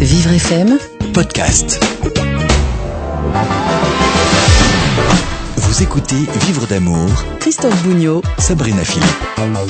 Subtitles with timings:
[0.00, 0.78] Vivre FM
[1.12, 1.95] podcast.
[5.76, 7.06] Vous écoutez Vivre d'amour,
[7.38, 9.04] Christophe Bougnot Sabrina Philippe.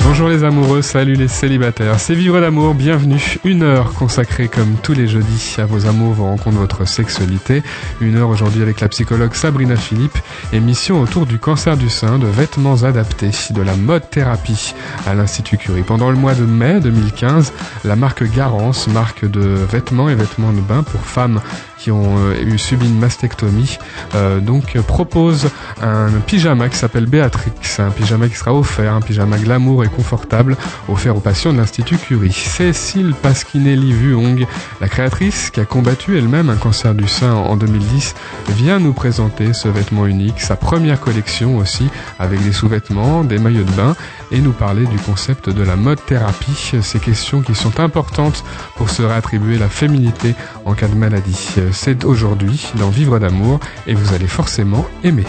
[0.05, 1.99] Bonjour les amoureux, salut les célibataires.
[1.99, 3.37] C'est Vivre d'amour, bienvenue.
[3.43, 7.61] Une heure consacrée comme tous les jeudis à vos amours, vos rencontres, votre sexualité.
[7.99, 10.17] Une heure aujourd'hui avec la psychologue Sabrina Philippe.
[10.53, 15.57] Émission autour du cancer du sein, de vêtements adaptés, de la mode thérapie à l'Institut
[15.57, 15.83] Curie.
[15.83, 17.51] Pendant le mois de mai 2015,
[17.83, 21.41] la marque Garance, marque de vêtements et vêtements de bain pour femmes
[21.77, 23.77] qui ont euh, eu subi une mastectomie,
[24.15, 25.49] euh, donc propose
[25.81, 30.57] un pyjama qui s'appelle Béatrix, un pyjama qui sera offert, un pyjama glamour et confortable,
[30.89, 32.31] offert aux patients de l'Institut Curie.
[32.31, 34.45] Cécile Pasquinelli Vuong,
[34.81, 38.15] la créatrice qui a combattu elle-même un cancer du sein en 2010,
[38.49, 43.63] vient nous présenter ce vêtement unique, sa première collection aussi, avec des sous-vêtements, des maillots
[43.63, 43.95] de bain,
[44.31, 48.43] et nous parler du concept de la mode thérapie, ces questions qui sont importantes
[48.75, 50.35] pour se réattribuer la féminité
[50.67, 51.55] en cas de maladie.
[51.71, 55.23] C'est aujourd'hui dans Vivre d'amour et vous allez forcément aimer.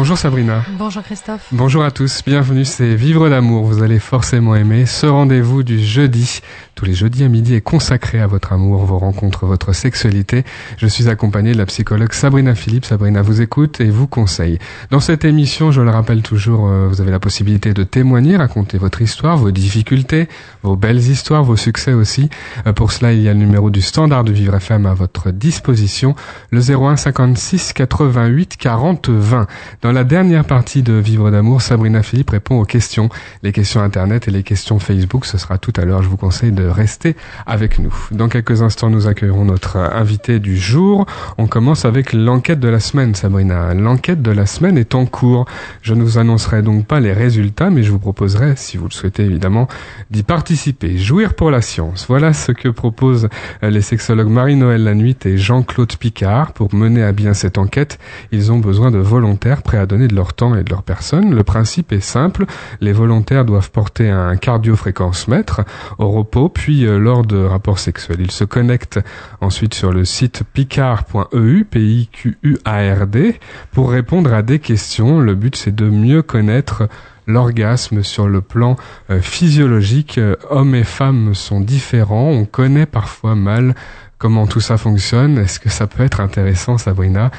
[0.00, 0.64] Bonjour Sabrina.
[0.78, 1.46] Bonjour Christophe.
[1.52, 4.86] Bonjour à tous, bienvenue, c'est Vivre d'amour, vous allez forcément aimer.
[4.86, 6.40] Ce rendez-vous du jeudi,
[6.74, 10.44] tous les jeudis à midi, est consacré à votre amour, vos rencontres, votre sexualité.
[10.78, 12.86] Je suis accompagné de la psychologue Sabrina Philippe.
[12.86, 14.58] Sabrina vous écoute et vous conseille.
[14.90, 18.78] Dans cette émission, je le rappelle toujours, euh, vous avez la possibilité de témoigner, raconter
[18.78, 20.30] votre histoire, vos difficultés,
[20.62, 22.30] vos belles histoires, vos succès aussi.
[22.66, 25.30] Euh, Pour cela, il y a le numéro du standard de Vivre FM à votre
[25.30, 26.14] disposition,
[26.50, 29.46] le 01 56 88 40 20.
[29.82, 33.08] Dans la dernière partie de Vivre d'amour, Sabrina Philippe répond aux questions,
[33.42, 35.24] les questions Internet et les questions Facebook.
[35.24, 36.02] Ce sera tout à l'heure.
[36.02, 37.16] Je vous conseille de rester
[37.46, 37.94] avec nous.
[38.10, 41.06] Dans quelques instants, nous accueillerons notre invité du jour.
[41.38, 43.74] On commence avec l'enquête de la semaine, Sabrina.
[43.74, 45.46] L'enquête de la semaine est en cours.
[45.82, 48.92] Je ne vous annoncerai donc pas les résultats, mais je vous proposerai, si vous le
[48.92, 49.66] souhaitez évidemment,
[50.10, 50.98] d'y participer.
[50.98, 52.06] Jouir pour la science.
[52.08, 53.28] Voilà ce que proposent
[53.62, 56.52] les sexologues Marie-Noël Lanuit et Jean-Claude Picard.
[56.52, 57.98] Pour mener à bien cette enquête,
[58.30, 61.32] ils ont besoin de volontaires prêts à donner de leur temps et de leur personne.
[61.32, 62.44] Le principe est simple.
[62.80, 65.60] Les volontaires doivent porter un cardio-fréquence-mètre
[65.98, 68.18] au repos, puis euh, lors de rapports sexuels.
[68.18, 68.98] Ils se connectent
[69.40, 73.38] ensuite sur le site picard.eu, P-I-Q-U-A-R-D,
[73.70, 75.20] pour répondre à des questions.
[75.20, 76.88] Le but, c'est de mieux connaître
[77.28, 78.74] l'orgasme sur le plan
[79.10, 80.18] euh, physiologique.
[80.18, 82.30] Euh, hommes et femmes sont différents.
[82.30, 83.76] On connaît parfois mal
[84.18, 85.38] comment tout ça fonctionne.
[85.38, 87.30] Est-ce que ça peut être intéressant, Sabrina?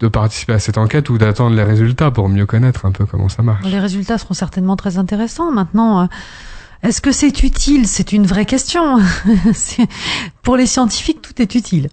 [0.00, 3.28] De participer à cette enquête ou d'attendre les résultats pour mieux connaître un peu comment
[3.28, 3.64] ça marche.
[3.64, 5.50] Les résultats seront certainement très intéressants.
[5.52, 6.06] Maintenant, euh,
[6.82, 7.88] est-ce que c'est utile?
[7.88, 8.98] C'est une vraie question.
[10.42, 11.88] pour les scientifiques, tout est utile.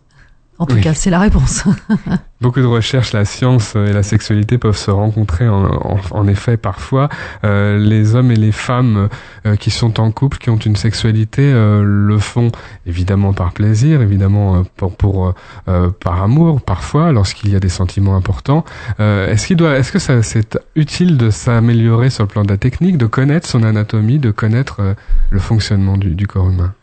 [0.63, 0.81] En tout Oui.
[0.81, 1.65] cas, c'est la réponse.
[2.39, 6.55] Beaucoup de recherches, la science et la sexualité peuvent se rencontrer en, en- en effet
[6.55, 7.09] parfois.
[7.43, 9.09] Euh, les hommes et les femmes
[9.45, 12.49] euh, qui sont en couple, qui ont une sexualité, euh, le font
[12.85, 15.33] évidemment par plaisir, évidemment euh, pour, pour euh,
[15.67, 18.63] euh, par amour parfois lorsqu'il y a des sentiments importants.
[19.01, 22.49] Euh, est-ce qu'il doit, est-ce que ça c'est utile de s'améliorer sur le plan de
[22.49, 24.93] la technique, de connaître son anatomie, de connaître euh,
[25.29, 26.73] le fonctionnement du, du corps humain?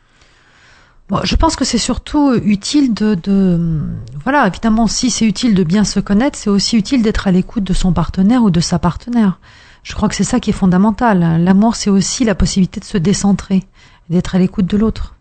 [1.10, 3.80] Bon, je pense que c'est surtout utile de, de,
[4.22, 7.64] voilà, évidemment, si c'est utile de bien se connaître, c'est aussi utile d'être à l'écoute
[7.64, 9.40] de son partenaire ou de sa partenaire.
[9.82, 11.42] Je crois que c'est ça qui est fondamental.
[11.42, 13.64] L'amour, c'est aussi la possibilité de se décentrer,
[14.08, 15.16] d'être à l'écoute de l'autre.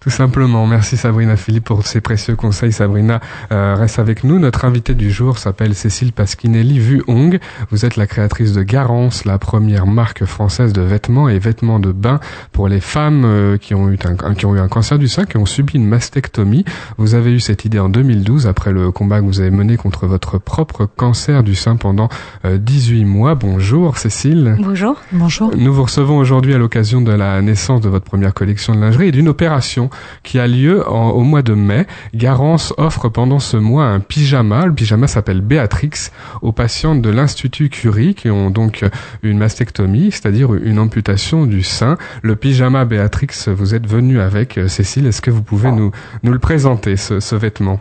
[0.00, 0.66] Tout simplement.
[0.66, 2.70] Merci Sabrina Philippe pour ces précieux conseils.
[2.70, 3.20] Sabrina
[3.50, 4.38] euh, reste avec nous.
[4.38, 7.40] Notre invitée du jour s'appelle Cécile Pasquinelli Vuong.
[7.70, 11.90] Vous êtes la créatrice de Garance, la première marque française de vêtements et vêtements de
[11.90, 12.20] bain
[12.52, 15.24] pour les femmes euh, qui ont eu un, qui ont eu un cancer du sein,
[15.24, 16.64] qui ont subi une mastectomie.
[16.98, 20.06] Vous avez eu cette idée en 2012 après le combat que vous avez mené contre
[20.06, 22.08] votre propre cancer du sein pendant
[22.44, 23.34] euh, 18 mois.
[23.34, 24.56] Bonjour Cécile.
[24.60, 25.00] Bonjour.
[25.10, 25.50] Bonjour.
[25.56, 29.08] Nous vous recevons aujourd'hui à l'occasion de la naissance de votre première collection de lingerie
[29.08, 29.85] et d'une opération
[30.22, 31.86] qui a lieu au mois de mai.
[32.14, 34.66] Garance offre pendant ce mois un pyjama.
[34.66, 36.10] Le pyjama s'appelle Béatrix
[36.42, 38.84] aux patientes de l'Institut Curie qui ont donc
[39.22, 41.96] une mastectomie, c'est-à-dire une amputation du sein.
[42.22, 44.58] Le pyjama Béatrix, vous êtes venu avec.
[44.58, 45.90] Euh, Cécile, est-ce que vous pouvez nous,
[46.22, 47.80] le présenter, ce, vêtement?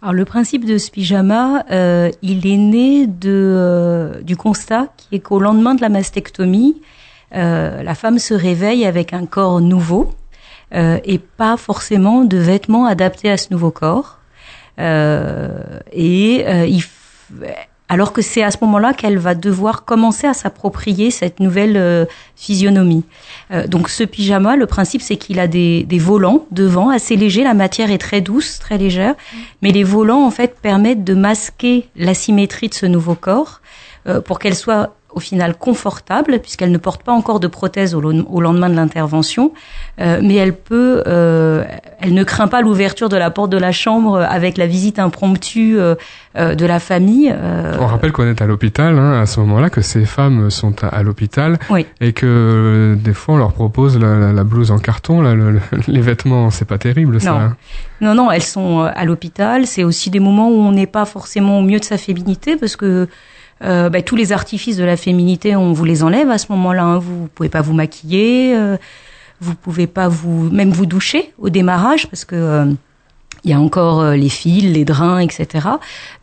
[0.00, 5.16] Alors le principe de ce pyjama, euh, il est né de, euh, du constat qui
[5.16, 6.80] est qu'au lendemain de la mastectomie,
[7.34, 10.12] la femme se réveille avec un corps nouveau
[10.74, 14.18] euh, et pas forcément de vêtements adaptés à ce nouveau corps.
[14.78, 16.82] Euh, et euh, il
[17.92, 22.06] alors que c'est à ce moment-là qu'elle va devoir commencer à s'approprier cette nouvelle euh,
[22.36, 23.04] physionomie.
[23.50, 27.44] Euh, donc ce pyjama, le principe c'est qu'il a des, des volants devant assez légers,
[27.44, 29.14] la matière est très douce, très légère,
[29.60, 33.60] mais les volants en fait permettent de masquer l'asymétrie de ce nouveau corps
[34.06, 38.00] euh, pour qu'elle soit au final confortable puisqu'elle ne porte pas encore de prothèse au,
[38.00, 39.52] lendemain de l'intervention,
[40.00, 41.64] euh, mais elle peut, euh,
[42.00, 45.78] elle ne craint pas l'ouverture de la porte de la chambre avec la visite impromptue
[45.78, 45.94] euh,
[46.36, 47.30] euh, de la famille.
[47.30, 47.76] Euh.
[47.78, 51.02] On rappelle qu'on est à l'hôpital hein, à ce moment-là, que ces femmes sont à,
[51.02, 51.86] l'hôpital oui.
[52.00, 56.00] et que des fois on leur propose la, la, blouse en carton, là, le, les
[56.00, 57.32] vêtements, c'est pas terrible ça.
[57.32, 57.56] Non, hein.
[58.00, 59.66] non, non, elles sont à l'hôpital.
[59.66, 62.76] C'est aussi des moments où on n'est pas forcément au mieux de sa féminité parce
[62.76, 63.08] que
[63.62, 66.84] euh, bah, tous les artifices de la féminité, on vous les enlève à ce moment-là.
[66.84, 66.98] Hein.
[66.98, 68.76] Vous pouvez pas vous maquiller, euh,
[69.40, 72.72] vous pouvez pas vous même vous doucher au démarrage parce que euh,
[73.44, 75.66] il y a encore euh, les fils, les drains, etc.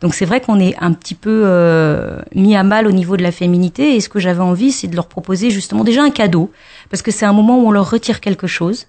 [0.00, 3.22] Donc c'est vrai qu'on est un petit peu euh, mis à mal au niveau de
[3.22, 3.94] la féminité.
[3.96, 6.50] Et ce que j'avais envie, c'est de leur proposer justement déjà un cadeau,
[6.88, 8.86] parce que c'est un moment où on leur retire quelque chose.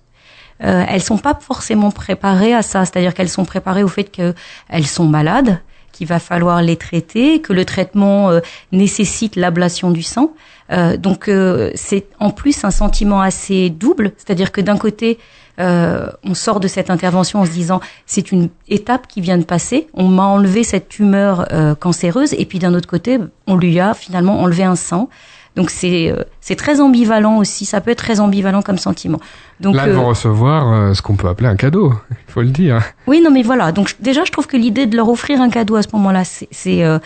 [0.64, 4.86] Euh, elles sont pas forcément préparées à ça, c'est-à-dire qu'elles sont préparées au fait qu'elles
[4.86, 5.60] sont malades,
[6.02, 8.40] qu'il va falloir les traiter, que le traitement euh,
[8.72, 10.34] nécessite l'ablation du sang.
[10.72, 15.20] Euh, donc euh, c'est en plus un sentiment assez double, c'est-à-dire que d'un côté
[15.60, 19.44] euh, on sort de cette intervention en se disant c'est une étape qui vient de
[19.44, 23.80] passer, on m'a enlevé cette tumeur euh, cancéreuse et puis d'un autre côté on lui
[23.80, 25.08] a finalement enlevé un sang.
[25.56, 29.20] Donc c'est euh, c'est très ambivalent aussi, ça peut être très ambivalent comme sentiment.
[29.60, 32.50] Donc Là, elles vont recevoir euh, ce qu'on peut appeler un cadeau, il faut le
[32.50, 32.82] dire.
[33.06, 33.74] Oui, non, mais voilà.
[33.74, 36.48] Donc déjà, je trouve que l'idée de leur offrir un cadeau à ce moment-là, c'est
[36.52, 37.00] c'est euh,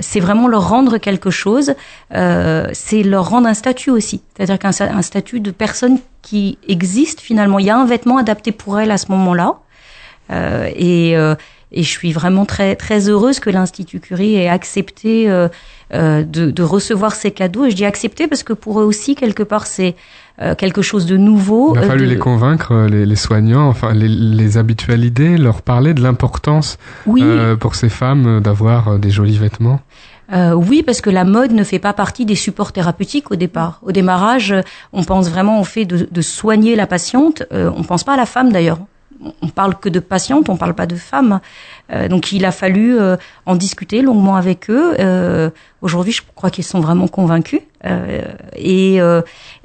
[0.00, 1.74] c'est vraiment leur rendre quelque chose.
[2.10, 7.60] c'est leur rendre un statut aussi, c'est-à-dire qu'un un statut de personne qui existe finalement.
[7.60, 9.58] Il y a un vêtement adapté pour elle à ce moment-là,
[10.76, 11.14] et
[11.72, 15.48] et je suis vraiment très très heureuse que l'Institut Curie ait accepté euh,
[15.94, 17.64] euh, de, de, recevoir ces cadeaux.
[17.64, 19.96] Et je dis accepter parce que pour eux aussi quelque part c'est
[20.40, 21.74] euh, quelque chose de nouveau.
[21.74, 22.10] Il a fallu de...
[22.10, 27.24] les convaincre, les, les, soignants, enfin les, les habituels idées, leur parler de l'importance oui.
[27.58, 29.80] pour ces femmes d'avoir des jolis vêtements.
[30.32, 33.80] Euh, oui, parce que la mode ne fait pas partie des supports thérapeutiques au départ.
[33.82, 34.54] Au démarrage,
[34.92, 37.42] on pense vraiment au fait de, de soigner la patiente.
[37.52, 38.78] Euh, on pense pas à la femme d'ailleurs
[39.42, 41.40] on parle que de patientes, on parle pas de femmes.
[41.92, 44.94] Euh, donc il a fallu euh, en discuter longuement avec eux.
[44.98, 45.50] Euh,
[45.82, 47.60] Aujourd'hui, je crois qu'ils sont vraiment convaincus.
[48.54, 48.98] et,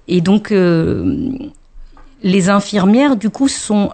[0.07, 0.54] et donc
[2.24, 3.92] les infirmières, du coup, sont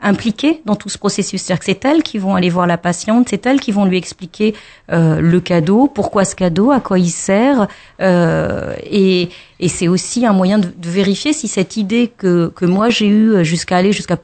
[0.00, 1.42] impliquées dans tout ce processus.
[1.42, 3.98] C'est-à-dire que c'est elles qui vont aller voir la patiente, c'est elles qui vont lui
[3.98, 4.54] expliquer
[4.88, 7.66] le cadeau, pourquoi ce cadeau, à quoi il sert.
[7.98, 12.88] et, et c'est aussi un moyen de, de, vérifier si cette idée que, que moi
[12.88, 14.16] j'ai eue jusqu'à aller jusqu'à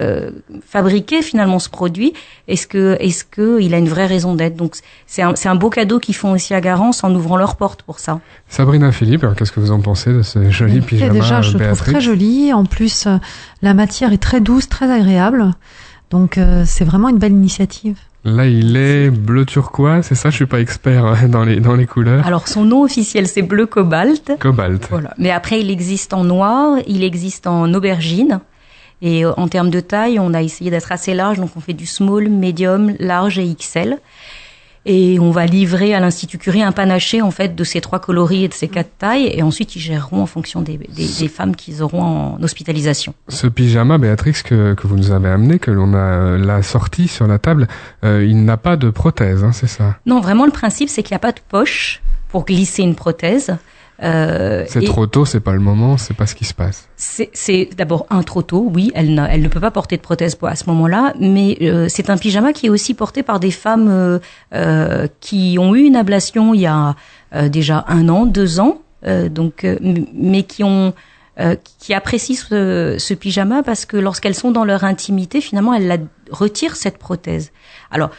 [0.00, 0.30] euh,
[0.66, 2.14] fabriquer finalement ce produit
[2.48, 4.56] Est-ce que est-ce que il a une vraie raison d'être?
[4.56, 7.56] Donc c'est un c'est un beau cadeau qu'ils font aussi à Garance en ouvrant leurs
[7.56, 8.20] portes pour ça.
[8.48, 11.92] Sabrina Philippe, qu'est-ce que vous en pensez de ce joli pyjama Déjà, je Béatrix trouve
[11.92, 12.52] très joli.
[12.52, 13.16] En plus, euh,
[13.60, 15.50] la matière est très douce, très agréable.
[16.10, 17.98] Donc euh, c'est vraiment une belle initiative.
[18.24, 20.30] Là, il est bleu turquoise, c'est ça?
[20.30, 22.26] Je suis pas expert euh, dans les dans les couleurs.
[22.26, 24.32] Alors son nom officiel c'est bleu cobalt.
[24.38, 24.86] Cobalt.
[24.90, 25.12] Voilà.
[25.18, 28.40] Mais après il existe en noir, il existe en aubergine.
[29.02, 31.86] Et en termes de taille, on a essayé d'être assez large, donc on fait du
[31.86, 33.98] small, medium, large et XL.
[34.84, 38.44] Et on va livrer à l'Institut Curie un panaché en fait de ces trois coloris
[38.44, 41.54] et de ces quatre tailles, et ensuite ils géreront en fonction des, des, des femmes
[41.54, 43.14] qu'ils auront en hospitalisation.
[43.28, 47.06] Ce pyjama, Béatrix, que, que vous nous avez amené, que l'on a euh, la sortie
[47.06, 47.68] sur la table,
[48.04, 49.98] euh, il n'a pas de prothèse, hein, c'est ça?
[50.04, 53.56] Non, vraiment le principe c'est qu'il n'y a pas de poche pour glisser une prothèse.
[54.02, 56.88] Euh, c'est trop tôt, c'est pas le moment, c'est pas ce qui se passe.
[56.96, 60.56] C'est d'abord un trop tôt, oui, elle, elle ne peut pas porter de prothèse à
[60.56, 64.20] ce moment-là, mais euh, c'est un pyjama qui est aussi porté par des femmes
[64.54, 66.96] euh, qui ont eu une ablation il y a
[67.48, 68.82] déjà un an, deux ans,
[69.30, 69.66] donc,
[70.12, 70.92] mais qui ont
[71.78, 75.96] qui apprécient ce, ce, pyjama parce que lorsqu'elles sont dans leur intimité, finalement, elles la
[76.30, 77.52] retirent cette prothèse.
[77.90, 78.10] Alors,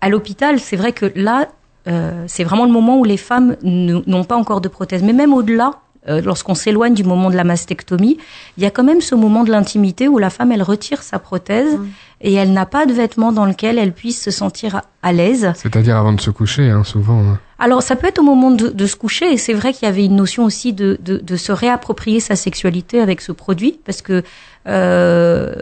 [0.00, 1.48] à l'hôpital, c'est vrai que là,
[1.86, 5.02] euh, c'est vraiment le moment où les femmes n'ont pas encore de prothèse.
[5.02, 5.72] Mais même au-delà,
[6.08, 8.18] euh, lorsqu'on s'éloigne du moment de la mastectomie,
[8.56, 11.18] il y a quand même ce moment de l'intimité où la femme, elle retire sa
[11.18, 11.86] prothèse mmh.
[12.20, 15.52] et elle n'a pas de vêtements dans lequel elle puisse se sentir à, à l'aise.
[15.56, 17.20] C'est-à-dire avant de se coucher, hein, souvent.
[17.20, 17.38] Hein.
[17.58, 19.88] Alors, ça peut être au moment de, de se coucher, et c'est vrai qu'il y
[19.88, 24.02] avait une notion aussi de, de, de, se réapproprier sa sexualité avec ce produit, parce
[24.02, 24.22] que
[24.66, 25.54] euh,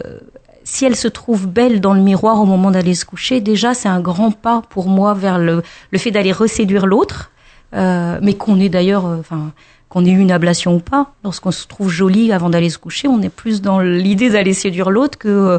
[0.65, 3.89] si elle se trouve belle dans le miroir au moment d'aller se coucher, déjà c'est
[3.89, 5.63] un grand pas pour moi vers le,
[5.97, 7.31] fait d'aller reséduire l'autre,
[7.75, 9.53] euh, mais qu'on ait d'ailleurs, enfin,
[9.93, 11.13] qu'on ait eu une ablation ou pas.
[11.23, 14.89] Lorsqu'on se trouve jolie avant d'aller se coucher, on est plus dans l'idée d'aller séduire
[14.89, 15.59] l'autre que, euh,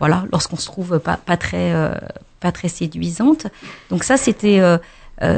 [0.00, 1.94] voilà, lorsqu'on se trouve pas, très, euh,
[2.40, 3.46] pas très séduisante.
[3.90, 4.78] Donc ça, c'était, euh,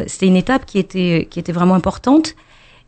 [0.07, 2.35] c'était une étape qui était, qui était vraiment importante.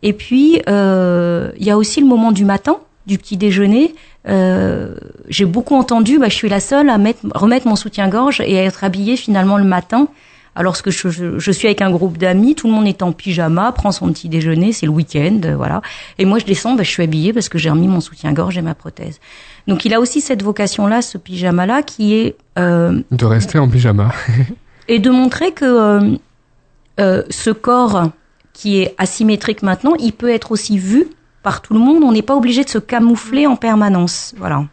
[0.03, 3.95] Et puis, il y a aussi le moment du matin, du petit déjeuner.
[4.29, 4.95] Euh,
[5.29, 8.65] j'ai beaucoup entendu, bah, je suis la seule à mettre, remettre mon soutien-gorge et à
[8.65, 10.09] être habillée finalement le matin
[10.55, 13.13] Alors que je, je, je, suis avec un groupe d'amis, tout le monde est en
[13.13, 15.81] pyjama, prend son petit déjeuner, c'est le week-end, voilà.
[16.19, 18.63] Et moi je descends, ben, je suis habillée parce que j'ai remis mon soutien-gorge et
[18.63, 19.19] ma prothèse.
[19.67, 24.13] Donc il a aussi cette vocation-là, ce pyjama-là, qui est euh, de rester en pyjama
[24.89, 26.17] et de montrer que euh,
[27.01, 28.11] euh, ce corps
[28.53, 31.07] qui est asymétrique maintenant, il peut être aussi vu
[31.43, 32.03] par tout le monde.
[32.03, 34.35] On n'est pas obligé de se camoufler en permanence.
[34.39, 34.65] Voilà.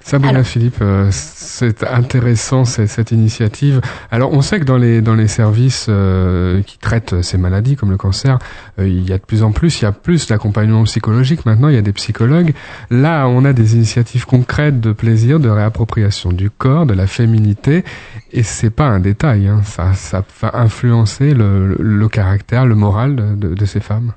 [0.00, 3.80] Sabrina Philippe, euh, c'est intéressant cette initiative.
[4.10, 7.90] Alors on sait que dans les dans les services euh, qui traitent ces maladies comme
[7.90, 8.38] le cancer,
[8.78, 11.44] euh, il y a de plus en plus, il y a plus d'accompagnement psychologique.
[11.44, 12.54] Maintenant, il y a des psychologues.
[12.90, 17.84] Là, on a des initiatives concrètes de plaisir, de réappropriation du corps, de la féminité,
[18.32, 19.48] et c'est pas un détail.
[19.48, 19.60] Hein.
[19.64, 24.12] Ça ça va influencer le, le, caractère, le moral de, de ces femmes.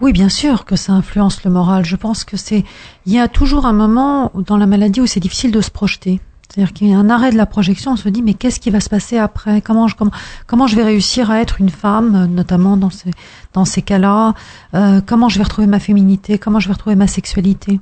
[0.00, 1.84] Oui, bien sûr que ça influence le moral.
[1.84, 2.64] Je pense que c'est,
[3.04, 6.20] il y a toujours un moment dans la maladie où c'est difficile de se projeter.
[6.48, 7.92] C'est-à-dire qu'il y a un arrêt de la projection.
[7.92, 9.60] On se dit mais qu'est-ce qui va se passer après?
[9.60, 10.12] Comment je comment,
[10.46, 13.10] comment je vais réussir à être une femme, notamment dans ces
[13.52, 14.34] dans ces cas-là?
[14.74, 16.38] Euh, Comment je vais retrouver ma féminité?
[16.38, 17.80] Comment je vais retrouver ma sexualité?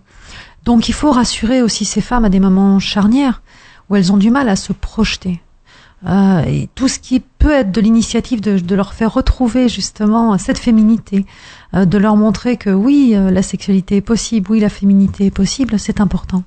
[0.64, 3.40] Donc il faut rassurer aussi ces femmes à des moments charnières
[3.88, 5.40] où elles ont du mal à se projeter.
[6.04, 10.58] Euh, et tout ce qui peut être de l'initiative de, leur faire retrouver justement cette
[10.58, 11.24] féminité,
[11.74, 15.30] euh, de leur montrer que oui, euh, la sexualité est possible, oui, la féminité est
[15.34, 16.44] possible, c'est important.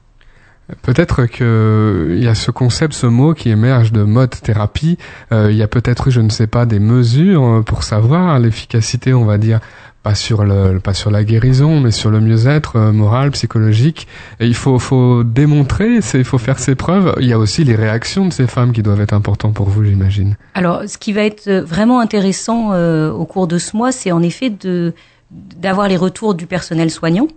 [0.84, 5.00] Peut-être que il y a ce concept, ce mot qui émerge de mode thérapie.
[5.32, 9.40] il y a peut-être, je ne sais pas, des mesures pour savoir l'efficacité, on va
[9.40, 9.62] dire,
[10.04, 14.08] pas sur le pas sur la guérison mais sur le mieux-être euh, moral psychologique.
[14.40, 17.16] Il faut faut démontrer c'est il faut faire ses preuves.
[17.20, 19.84] Il y a aussi les réactions de ces femmes qui doivent être importantes pour vous
[19.84, 20.38] j'imagine.
[20.54, 24.22] Alors ce qui va être vraiment intéressant euh, au cours de ce mois c'est en
[24.22, 24.94] effet de
[25.32, 27.28] d'avoir les retours du personnel soignant.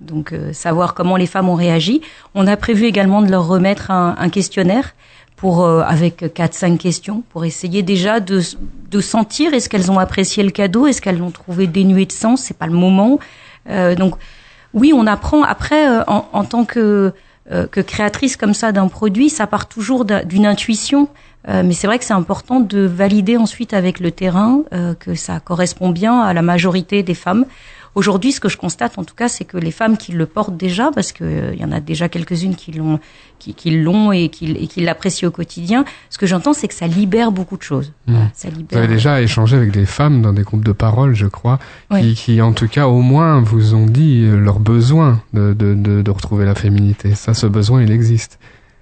[0.00, 2.00] Donc euh, savoir comment les femmes ont réagi.
[2.34, 4.94] On a prévu également de leur remettre un, un questionnaire
[5.38, 8.42] pour euh, avec quatre cinq questions pour essayer déjà de
[8.90, 12.42] de sentir est-ce qu'elles ont apprécié le cadeau, est-ce qu'elles l'ont trouvé dénué de sens,
[12.42, 13.18] c'est pas le moment.
[13.70, 14.16] Euh, donc
[14.74, 17.14] oui, on apprend après euh, en, en, tant que
[17.70, 21.08] que créatrice comme ça d'un produit, ça part toujours d'une intuition,
[21.46, 24.64] mais c'est vrai que c'est important de valider ensuite avec le terrain
[25.00, 27.46] que ça correspond bien à la majorité des femmes.
[27.94, 30.56] Aujourd'hui, ce que je constate, en tout cas, c'est que les femmes qui le portent
[30.56, 33.00] déjà, parce qu'il euh, y en a déjà quelques-unes qui l'ont,
[33.38, 36.74] qui, qui l'ont et qui, et qui l'apprécient au quotidien, ce que j'entends, c'est que
[36.74, 37.92] ça libère beaucoup de choses.
[38.06, 38.14] Mmh.
[38.34, 38.78] ça libère...
[38.78, 41.58] Vous avez déjà échangé avec des femmes dans des groupes de parole, je crois,
[41.92, 45.74] qui, qui, en tout cas, au moins, vous ont dit euh, leur besoin de, de,
[45.74, 47.14] de, de retrouver la féminité.
[47.14, 48.38] Ça, ce besoin, il existe.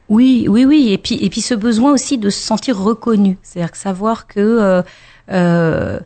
[0.09, 0.91] Oui, oui, oui.
[0.93, 3.39] Et puis, et puis ce besoin aussi de se sentir reconnu.
[3.43, 4.83] C'est-à-dire que savoir que euh,
[5.33, 5.99] euh,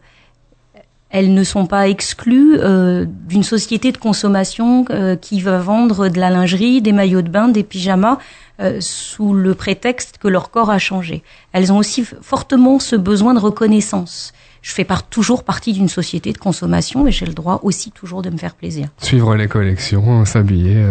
[1.11, 6.19] elles ne sont pas exclues euh, d'une société de consommation euh, qui va vendre de
[6.19, 8.19] la lingerie, des maillots de bain, des pyjamas
[8.61, 11.23] euh, sous le prétexte que leur corps a changé.
[11.53, 14.33] Elles ont aussi fortement ce besoin de reconnaissance.
[14.63, 18.23] Je fais part, toujours partie d'une société de consommation et j'ai le droit aussi toujours
[18.23, 18.89] de me faire plaisir.
[18.99, 20.85] Suivre les collections, s'habiller.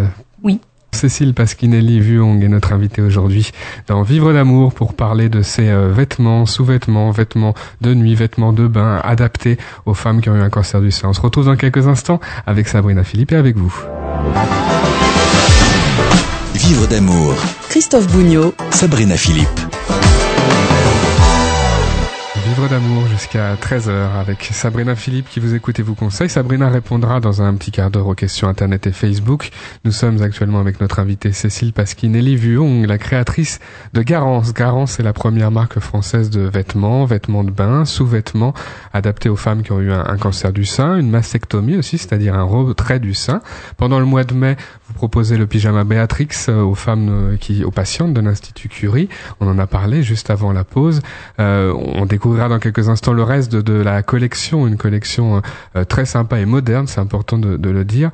[0.44, 0.60] Oui.
[0.92, 3.52] Cécile Pasquinelli Vuong est notre invitée aujourd'hui
[3.88, 8.68] dans Vivre d'amour pour parler de ces euh, vêtements, sous-vêtements, vêtements de nuit, vêtements de
[8.68, 11.10] bain adaptés aux femmes qui ont eu un cancer du sein.
[11.10, 13.74] On se retrouve dans quelques instants avec Sabrina Philippe et avec vous.
[16.56, 17.34] Vivre d'amour.
[17.70, 18.54] Christophe Bougnot.
[18.72, 19.48] Sabrina Philippe.
[22.50, 26.30] Vivre d'amour jusqu'à 13h avec Sabrina Philippe qui vous écoute et vous conseille.
[26.30, 29.52] Sabrina répondra dans un petit quart d'heure aux questions Internet et Facebook.
[29.86, 33.60] Nous sommes actuellement avec notre invitée Cécile Pasquinelli Vuong, la créatrice
[33.94, 34.52] de Garance.
[34.56, 38.56] Garance est la première marque française de vêtements, vêtements de bain, sous-vêtements
[38.94, 42.44] adaptés aux femmes qui ont eu un, cancer du sein, une mastectomie aussi, c'est-à-dire un
[42.44, 43.42] retrait du sein.
[43.78, 47.64] Pendant le mois de mai, vous proposez le pyjama Béatrix euh, aux femmes euh, qui,
[47.64, 49.08] aux patientes de l'Institut Curie.
[49.40, 51.02] On en a parlé juste avant la pause.
[51.40, 55.42] Euh, on découvre dans quelques instants le reste de, la collection, une collection
[55.76, 58.12] euh, très sympa et moderne, c'est important de, le dire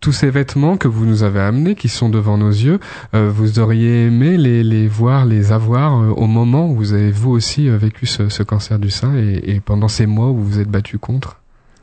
[0.00, 2.78] tous ces vêtements que vous nous avez amenés, qui sont devant nos yeux,
[3.14, 7.30] euh, vous auriez aimé les, voir, les avoir euh, au moment où vous avez vous
[7.30, 10.98] aussi vécu ce, cancer du sein et, pendant ces mois où vous vous êtes battu
[10.98, 11.40] contre?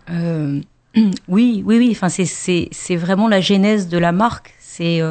[1.28, 1.90] Oui, oui, oui.
[1.92, 4.54] Enfin, c'est vraiment la genèse de la marque.
[4.60, 5.02] C'est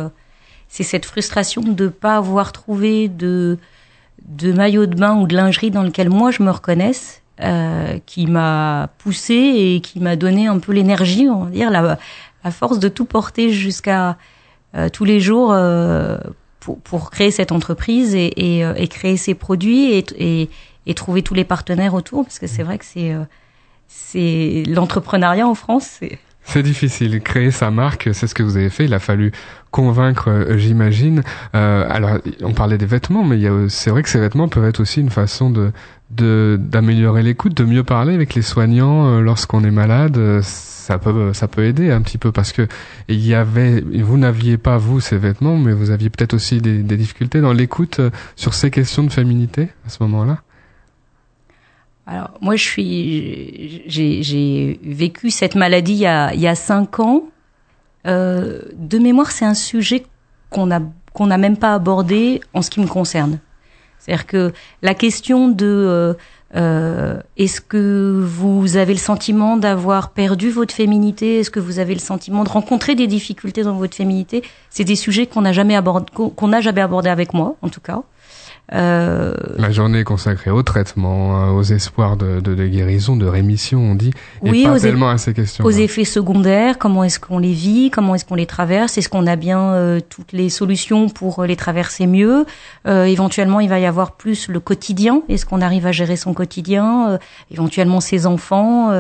[0.75, 3.59] c'est cette frustration de ne pas avoir trouvé de
[4.25, 8.27] de maillot de bain ou de lingerie dans lequel moi je me reconnaisse, euh, qui
[8.27, 11.99] m'a poussé et qui m'a donné un peu l'énergie, on va dire, la,
[12.45, 14.17] la force de tout porter jusqu'à
[14.77, 16.19] euh, tous les jours euh,
[16.65, 20.49] pour, pour créer cette entreprise et, et, euh, et créer ces produits et,
[20.87, 23.25] et, trouver tous les partenaires autour, parce que c'est vrai que c'est euh,
[23.87, 26.01] c'est l'entrepreneuriat en France,
[26.45, 27.21] c'est difficile.
[27.21, 28.85] Créer sa marque, c'est ce que vous avez fait.
[28.85, 29.33] Il a fallu
[29.71, 31.23] convaincre, euh, j'imagine.
[31.55, 35.01] Euh, alors, on parlait des vêtements, mais c'est vrai que ces vêtements peuvent être aussi
[35.01, 35.73] une façon de
[36.11, 40.41] d'améliorer l'écoute, de mieux parler avec les soignants euh, lorsqu'on est malade.
[40.43, 42.69] Ça peut ça peut aider un petit peu parce que
[43.09, 46.83] il y avait vous n'aviez pas vous ces vêtements, mais vous aviez peut-être aussi des,
[46.83, 48.01] difficultés dans l'écoute
[48.37, 50.43] sur ces questions de féminité à ce moment-là.
[52.07, 57.01] Alors moi, je suis, j'ai, vécu cette maladie il y a, il y a cinq
[57.01, 57.25] ans.
[58.07, 60.05] Euh, de mémoire, c'est un sujet
[60.51, 60.81] qu'on a
[61.15, 63.39] qu'on n'a même pas abordé en ce qui me concerne.
[63.99, 66.15] C'est-à-dire que la question de euh,
[66.57, 71.41] euh, est-ce que vous avez le sentiment d'avoir perdu votre féminité?
[71.41, 74.43] Est-ce que vous avez le sentiment de rencontrer des difficultés dans votre féminité?
[74.71, 77.81] C'est des sujets qu'on n'a jamais abordé, qu'on n'a jamais abordé avec moi, en tout
[77.81, 78.03] cas.
[78.73, 83.79] Euh, La journée consacrée au traitement, euh, aux espoirs de, de, de guérison, de rémission,
[83.81, 84.11] on dit,
[84.43, 85.65] et Oui, pas aux tellement à ces questions.
[85.65, 89.27] aux effets secondaires, comment est-ce qu'on les vit, comment est-ce qu'on les traverse, est-ce qu'on
[89.27, 92.47] a bien euh, toutes les solutions pour les traverser mieux.
[92.87, 96.33] Euh, éventuellement, il va y avoir plus le quotidien, est-ce qu'on arrive à gérer son
[96.33, 97.19] quotidien,
[97.51, 98.91] éventuellement ses enfants,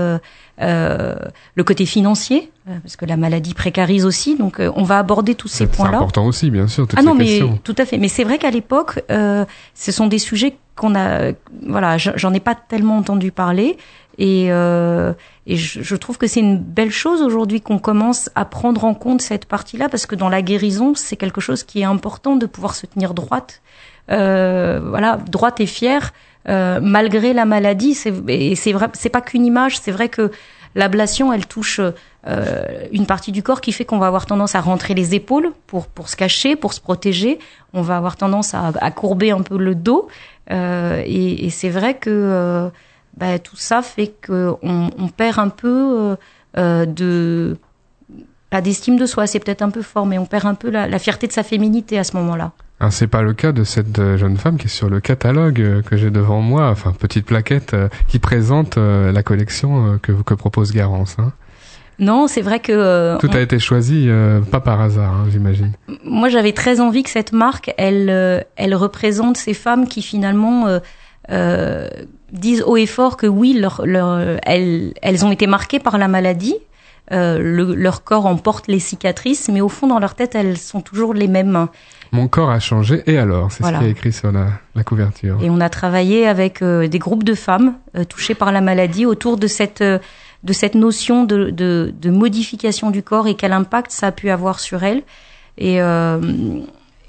[0.58, 2.50] le côté financier,
[2.82, 5.76] parce que la maladie précarise aussi, donc euh, on va aborder tous ces C'est c'est
[5.76, 5.98] points-là.
[5.98, 7.58] important aussi, bien sûr, toutes Ah non, ces mais questions.
[7.62, 7.98] tout à fait.
[7.98, 9.44] Mais c'est vrai qu'à l'époque, euh,
[9.74, 11.32] ce sont des sujets qu'on a,
[11.66, 13.76] voilà, je- j'en ai pas tellement entendu parler,
[14.16, 15.12] et, euh,
[15.46, 18.94] et je, je trouve que c'est une belle chose aujourd'hui qu'on commence à prendre en
[18.94, 22.46] compte cette partie-là, parce que dans la guérison, c'est quelque chose qui est important de
[22.46, 23.60] pouvoir se tenir droite,
[24.10, 26.12] euh, voilà, droite et fière,
[26.48, 27.94] euh, malgré la maladie.
[27.94, 30.30] C'est, et c'est vrai, c'est pas qu'une image, c'est vrai que
[30.74, 31.80] l'ablation, elle touche
[32.26, 35.52] euh, une partie du corps qui fait qu'on va avoir tendance à rentrer les épaules
[35.66, 37.38] pour pour se cacher, pour se protéger.
[37.72, 40.08] On va avoir tendance à, à courber un peu le dos.
[40.50, 42.68] Euh, et, et c'est vrai que euh,
[43.16, 46.16] bah, tout ça fait que on, perd un peu euh,
[46.58, 47.56] euh, de
[48.50, 50.86] pas d'estime de soi, c'est peut-être un peu fort, mais on perd un peu la,
[50.86, 52.52] la fierté de sa féminité à ce moment-là.
[52.80, 55.96] Ah, c'est pas le cas de cette jeune femme qui est sur le catalogue que
[55.96, 57.74] j'ai devant moi, enfin petite plaquette
[58.08, 61.16] qui présente la collection que, que propose Garance.
[61.18, 61.32] Hein.
[61.98, 65.26] Non, c'est vrai que euh, Tout on- a été choisi euh, pas par hasard, hein,
[65.30, 65.72] j'imagine.
[66.04, 70.66] moi j'avais très envie que cette marque, elle, euh, elle représente ces femmes qui finalement
[70.66, 70.78] euh,
[71.30, 71.88] euh,
[72.32, 76.08] disent haut et fort que oui, leur, leur, elles, elles ont été marquées par la
[76.08, 76.56] maladie.
[77.12, 80.56] Euh, le- leur corps en porte les cicatrices, mais au fond, dans leur tête, elles
[80.56, 81.66] sont toujours les mêmes.
[82.12, 83.76] Mon corps a changé et alors, c'est Voilà.
[83.78, 85.38] ce qui est écrit sur la, la couverture.
[85.42, 89.04] Et on a travaillé avec euh, des groupes de femmes euh, touchées par la maladie
[89.04, 89.98] autour de cette euh,
[90.44, 94.30] de cette notion de, de, de modification du corps et quel impact ça a pu
[94.30, 95.02] avoir sur elles.
[95.56, 96.20] Et, euh,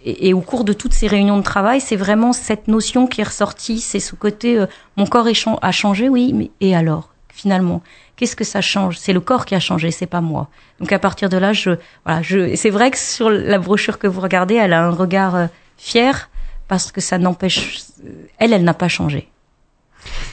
[0.05, 3.25] et, au cours de toutes ces réunions de travail, c'est vraiment cette notion qui est
[3.25, 3.79] ressortie.
[3.79, 4.67] C'est ce côté euh,
[4.97, 7.81] mon corps est a changé, oui, mais et alors finalement
[8.15, 8.97] Qu'est-ce que ça change?
[8.97, 10.47] C'est le corps qui a changé, c'est pas moi.
[10.79, 11.71] Donc à partir de là, je
[12.05, 15.35] voilà, je c'est vrai que sur la brochure que vous regardez, elle a un regard
[15.35, 16.29] euh, fier
[16.67, 17.83] parce que ça n'empêche
[18.39, 19.27] elle, elle n'a pas changé.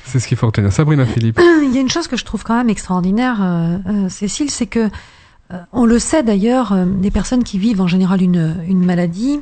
[0.04, 0.72] C'est ce qu'il faut retenir.
[0.72, 1.40] Sabrina Philippe.
[1.62, 4.66] Il y a une chose que je trouve quand même extraordinaire, euh, euh, Cécile, c'est
[4.66, 4.90] que
[5.52, 9.40] euh, on le sait d'ailleurs, euh, des personnes qui vivent en général une, une maladie,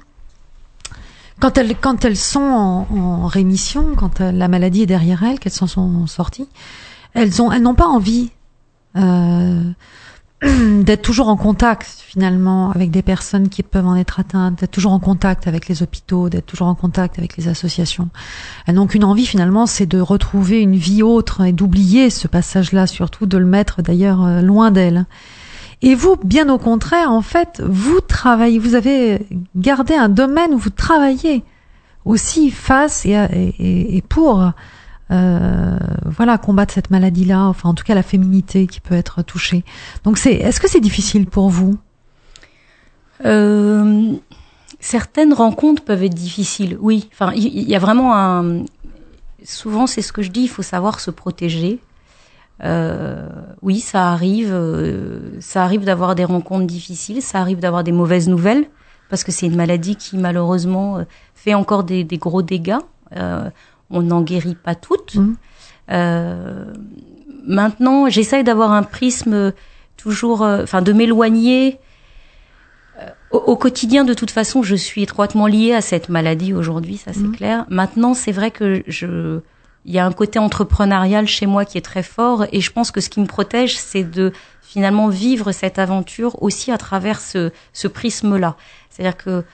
[1.40, 5.38] quand elles, quand elles sont en, en rémission, quand euh, la maladie est derrière elles,
[5.38, 6.48] qu'elles s'en sont sorties,
[7.14, 8.30] elles ont, elles n'ont pas envie
[10.82, 14.92] d'être toujours en contact finalement avec des personnes qui peuvent en être atteintes, d'être toujours
[14.92, 18.08] en contact avec les hôpitaux, d'être toujours en contact avec les associations.
[18.66, 22.86] Elles n'ont qu'une envie finalement, c'est de retrouver une vie autre et d'oublier ce passage-là,
[22.86, 25.04] surtout de le mettre d'ailleurs euh, loin d'elles.
[25.82, 29.26] Et vous, bien au contraire, en fait, vous travaillez, vous avez
[29.56, 31.42] gardé un domaine où vous travaillez
[32.04, 33.14] aussi face et,
[33.58, 34.52] et pour
[35.10, 39.64] euh, voilà combattre cette maladie-là, enfin en tout cas la féminité qui peut être touchée.
[40.04, 41.76] Donc c'est, est-ce que c'est difficile pour vous?
[43.24, 44.12] Euh,
[44.80, 47.08] certaines rencontres peuvent être difficiles, oui.
[47.12, 48.64] Enfin, il y, a vraiment un.
[49.44, 51.80] Souvent, c'est ce que je dis, il faut savoir se protéger.
[52.62, 53.28] Euh,
[53.62, 58.28] oui, ça arrive, euh, ça arrive d'avoir des rencontres difficiles, ça arrive d'avoir des mauvaises
[58.28, 58.66] nouvelles,
[59.08, 62.78] parce que c'est une maladie qui malheureusement euh, fait encore des, gros dégâts.
[63.90, 65.16] On n'en guérit pas toutes.
[65.16, 65.36] Mhm.
[65.90, 66.64] Euh,
[67.46, 69.52] maintenant, j'essaye d'avoir un prisme
[69.96, 71.78] toujours, euh, enfin, de m'éloigner
[73.30, 77.12] au, au quotidien, de toute façon, je suis étroitement liée à cette maladie aujourd'hui, ça
[77.12, 77.36] c'est Mhm.
[77.36, 77.64] clair.
[77.70, 79.40] Maintenant, c'est vrai que je,
[79.86, 82.90] il y a un côté entrepreneurial chez moi qui est très fort, et je pense
[82.90, 87.50] que ce qui me protège, c'est de finalement vivre cette aventure aussi à travers ce,
[87.72, 88.56] ce prisme-là.
[88.90, 89.44] C'est-à-dire que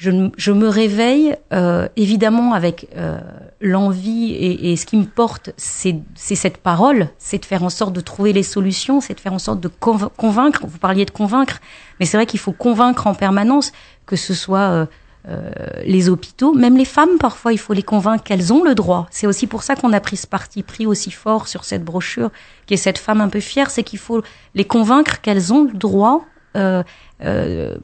[0.00, 3.20] je, je me réveille euh, évidemment avec euh,
[3.60, 7.92] l'envie et, et ce qui me porte, c'est cette parole, c'est de faire en sorte
[7.92, 10.62] de trouver les solutions, c'est de faire en sorte de conv- convaincre.
[10.66, 11.60] Vous parliez de convaincre,
[11.98, 13.72] mais c'est vrai qu'il faut convaincre en permanence,
[14.06, 14.86] que ce soit euh,
[15.28, 15.50] euh,
[15.84, 19.06] les hôpitaux, même les femmes, parfois, il faut les convaincre qu'elles ont le droit.
[19.10, 22.30] C'est aussi pour ça qu'on a pris ce parti pris aussi fort sur cette brochure,
[22.64, 24.22] qui est cette femme un peu fière, c'est qu'il faut
[24.54, 26.24] les convaincre qu'elles ont le droit
[26.56, 26.82] euh,
[27.22, 27.76] euh,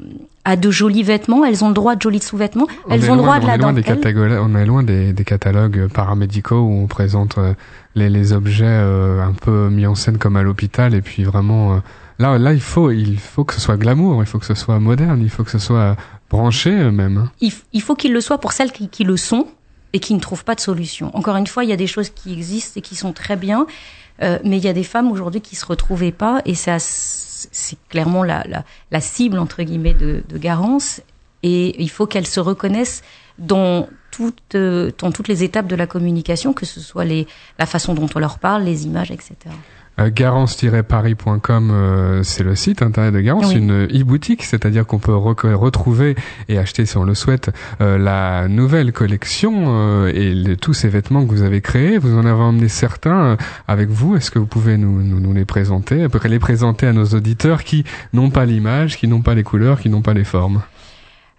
[0.45, 3.41] à de jolis vêtements, elles ont le droit de jolis sous-vêtements, elles ont le droit
[3.41, 4.39] de la dentelle.
[4.41, 7.53] On est loin des, des, catalogues paramédicaux où on présente euh,
[7.97, 11.83] les, les, objets euh, un peu mis en scène comme à l'hôpital et puis vraiment
[12.21, 14.79] là là il faut il faut que ce soit glamour, il faut que ce soit
[14.79, 15.97] moderne, il faut que ce soit
[16.31, 17.19] branché même.
[17.19, 17.33] Hein.
[17.41, 19.49] Il, il faut qu'il le soit pour celles qui, qui, le sont
[19.93, 21.15] et qui ne trouvent pas de solution.
[21.17, 23.67] Encore une fois, il y a des choses qui existent et qui sont très bien,
[24.21, 26.71] mais il y a des femmes aujourd'hui qui se retrouvaient pas et c'est
[27.53, 28.45] c'est clairement la,
[28.91, 31.01] la, cible entre guillemets de, de Garance
[31.43, 33.03] et il faut qu'elle se reconnaisse
[33.39, 37.27] dans toutes, euh, dans toutes les étapes de la communication, que ce soit les,
[37.59, 39.35] la façon dont on leur parle, les images, etc.
[39.99, 46.17] Euh, garance-paris.com, euh, c'est le site internet de Garance, une e-boutique, c'est-à-dire qu'on peut retrouver
[46.49, 51.31] et acheter si on le souhaite euh, la nouvelle collection et tous ces vêtements que
[51.31, 51.97] vous avez créés.
[51.97, 53.37] Vous en avez emmené certains
[53.69, 54.17] avec vous.
[54.17, 56.93] Est-ce que vous pouvez nous, nous, nous les présenter, à peu près les présenter à
[56.93, 60.25] nos auditeurs qui n'ont pas l'image, qui n'ont pas les couleurs, qui n'ont pas les
[60.25, 60.63] formes?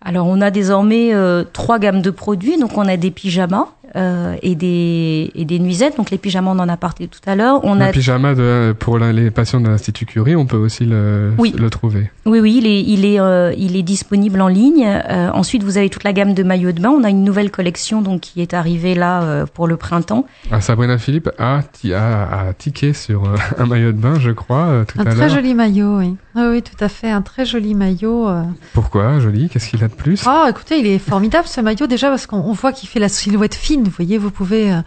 [0.01, 2.57] Alors on a désormais euh, trois gammes de produits.
[2.57, 5.97] Donc on a des pyjamas euh, et des et des nuisettes.
[5.97, 7.60] Donc les pyjamas on en a parlé tout à l'heure.
[7.63, 11.32] On le a pyjama de, pour les patients de l'Institut Curie, on peut aussi le,
[11.38, 12.10] le trouver.
[12.26, 14.86] Oui oui, il est il est euh, il est disponible en ligne.
[14.86, 16.89] Euh, ensuite vous avez toute la gamme de maillots de bain.
[16.89, 20.26] On a une nouvelle collection donc qui est arrivée là euh, pour le printemps.
[20.52, 21.62] Ah, Sabrina Philippe a
[21.93, 23.23] a, a tiqué sur
[23.58, 25.13] un maillot de bain, je crois, tout un à l'heure.
[25.13, 26.15] Un très joli maillot, oui.
[26.36, 28.30] Ah oui, tout à fait, un très joli maillot.
[28.73, 29.50] Pourquoi joli?
[29.50, 30.23] Qu'est-ce qu'il a de plus?
[30.26, 33.56] Ah, écoutez, il est formidable ce maillot déjà parce qu'on voit qu'il fait la silhouette
[33.56, 33.76] fine.
[33.83, 34.81] Vous voyez, vous pouvez, euh,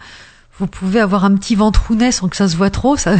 [0.59, 2.97] vous pouvez avoir un petit ventrounet sans que ça se voit trop.
[2.97, 3.15] Ça...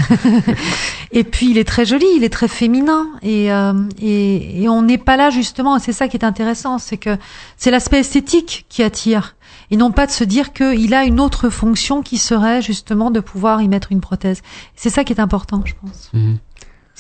[1.12, 4.81] et puis il est très joli, il est très féminin et euh, et, et, on
[4.81, 5.79] n'est pas là justement.
[5.79, 7.17] C'est ça qui est intéressant, c'est que
[7.57, 9.36] c'est l'aspect esthétique qui attire
[9.71, 13.21] et non pas de se dire qu'il a une autre fonction qui serait justement de
[13.21, 14.41] pouvoir y mettre une prothèse.
[14.75, 16.10] C'est ça qui est important, je pense.
[16.13, 16.38] Mhm.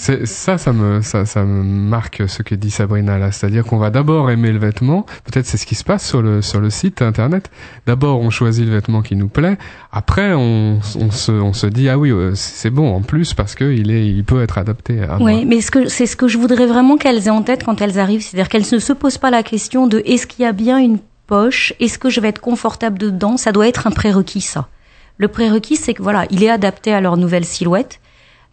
[0.01, 3.77] C'est ça, ça me ça, ça me marque ce que dit Sabrina là, c'est-à-dire qu'on
[3.77, 5.05] va d'abord aimer le vêtement.
[5.25, 7.51] Peut-être c'est ce qui se passe sur le sur le site internet.
[7.85, 9.59] D'abord, on choisit le vêtement qui nous plaît.
[9.91, 13.53] Après, on, on se on se dit ah oui, euh, c'est bon en plus parce
[13.53, 15.03] que il est il peut être adapté.
[15.03, 17.63] À oui, mais ce que c'est ce que je voudrais vraiment qu'elles aient en tête
[17.63, 20.47] quand elles arrivent, c'est-à-dire qu'elles ne se posent pas la question de est-ce qu'il y
[20.47, 23.37] a bien une poche, est-ce que je vais être confortable dedans?
[23.37, 24.67] Ça doit être un prérequis ça.
[25.17, 27.99] Le prérequis, c'est que voilà, il est adapté à leur nouvelle silhouette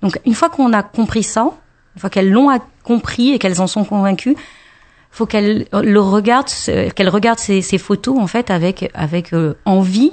[0.02, 1.50] donc une fois qu'on a compris ça,
[1.96, 2.50] une fois qu'elles l'ont
[2.84, 4.36] compris et qu'elles en sont convaincues,
[5.10, 6.50] faut qu'elles le regardent,
[6.94, 10.12] qu'elles regardent ces, ces, photos en fait avec avec euh, envie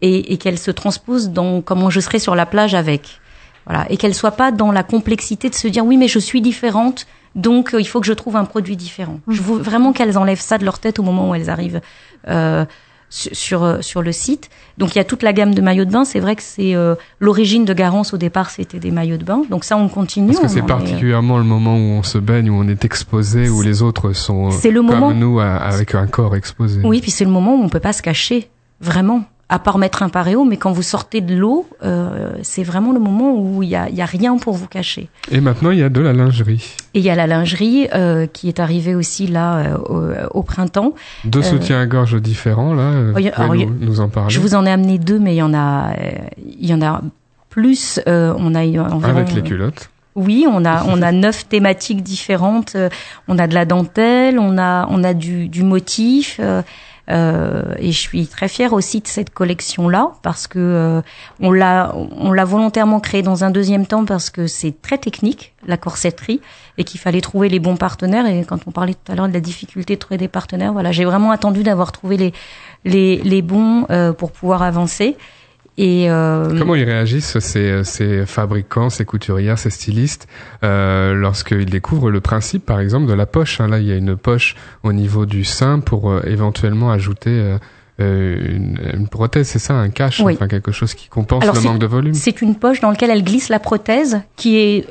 [0.00, 3.20] et, et qu'elles se transposent dans comment je serai sur la plage avec.
[3.66, 6.40] Voilà, et qu'elles soient pas dans la complexité de se dire oui mais je suis
[6.40, 9.20] différente donc euh, il faut que je trouve un produit différent.
[9.28, 11.80] Je veux vraiment qu'elles enlèvent ça de leur tête au moment où elles arrivent
[12.28, 12.64] euh,
[13.12, 14.48] sur euh, sur le site.
[14.78, 16.04] Donc il y a toute la gamme de maillots de bain.
[16.04, 19.42] C'est vrai que c'est euh, l'origine de Garance au départ, c'était des maillots de bain.
[19.50, 20.28] Donc ça, on continue.
[20.28, 23.60] Parce que c'est particulièrement le moment où on se baigne, où on est exposé, où
[23.60, 25.12] les autres sont le comme moment...
[25.12, 26.80] nous avec un corps exposé.
[26.84, 28.48] Oui, puis c'est le moment où on peut pas se cacher,
[28.80, 32.92] vraiment à part mettre un paréo, mais quand vous sortez de l'eau, euh, c'est vraiment
[32.92, 35.10] le moment où il y a, y a, rien pour vous cacher.
[35.30, 36.74] Et maintenant, il y a de la lingerie.
[36.94, 39.76] Et il y a la lingerie euh, qui est arrivée aussi là euh,
[40.30, 40.94] au, au, printemps.
[41.24, 43.12] Deux euh, soutiens-gorge différents, là.
[43.12, 45.42] Vous alors, nous, nous, en parler Je vous en ai amené deux, mais il y
[45.42, 45.92] en a,
[46.58, 47.02] il y en a
[47.50, 48.00] plus.
[48.06, 49.90] on a environ, Avec les culottes.
[50.14, 52.74] Oui, on a on a neuf thématiques différentes.
[53.28, 56.40] On a de la dentelle, on a on a du, du motif.
[57.10, 61.02] Euh, et je suis très fière aussi de cette collection-là parce que euh,
[61.40, 65.52] on l'a on l'a volontairement créée dans un deuxième temps parce que c'est très technique
[65.66, 66.40] la corsetterie
[66.78, 68.26] et qu'il fallait trouver les bons partenaires.
[68.26, 70.92] Et quand on parlait tout à l'heure de la difficulté de trouver des partenaires, voilà,
[70.92, 72.32] j'ai vraiment attendu d'avoir trouvé les
[72.84, 75.16] les, les bons euh, pour pouvoir avancer.
[75.78, 76.58] Et euh...
[76.58, 80.28] Comment ils réagissent ces, ces, fabricants, ces couturières, ces stylistes
[80.62, 83.68] euh, lorsqu'ils découvrent le principe, par exemple, de la poche hein?
[83.68, 87.58] Là, il y a une poche au niveau du sein pour euh, éventuellement ajouter euh,
[88.00, 91.78] euh, une, une, prothèse, c'est ça, un cache, enfin quelque chose qui compense le manque
[91.78, 92.14] de volume?
[92.14, 94.86] C'est une poche dans laquelle elle glisse la prothèse, qui est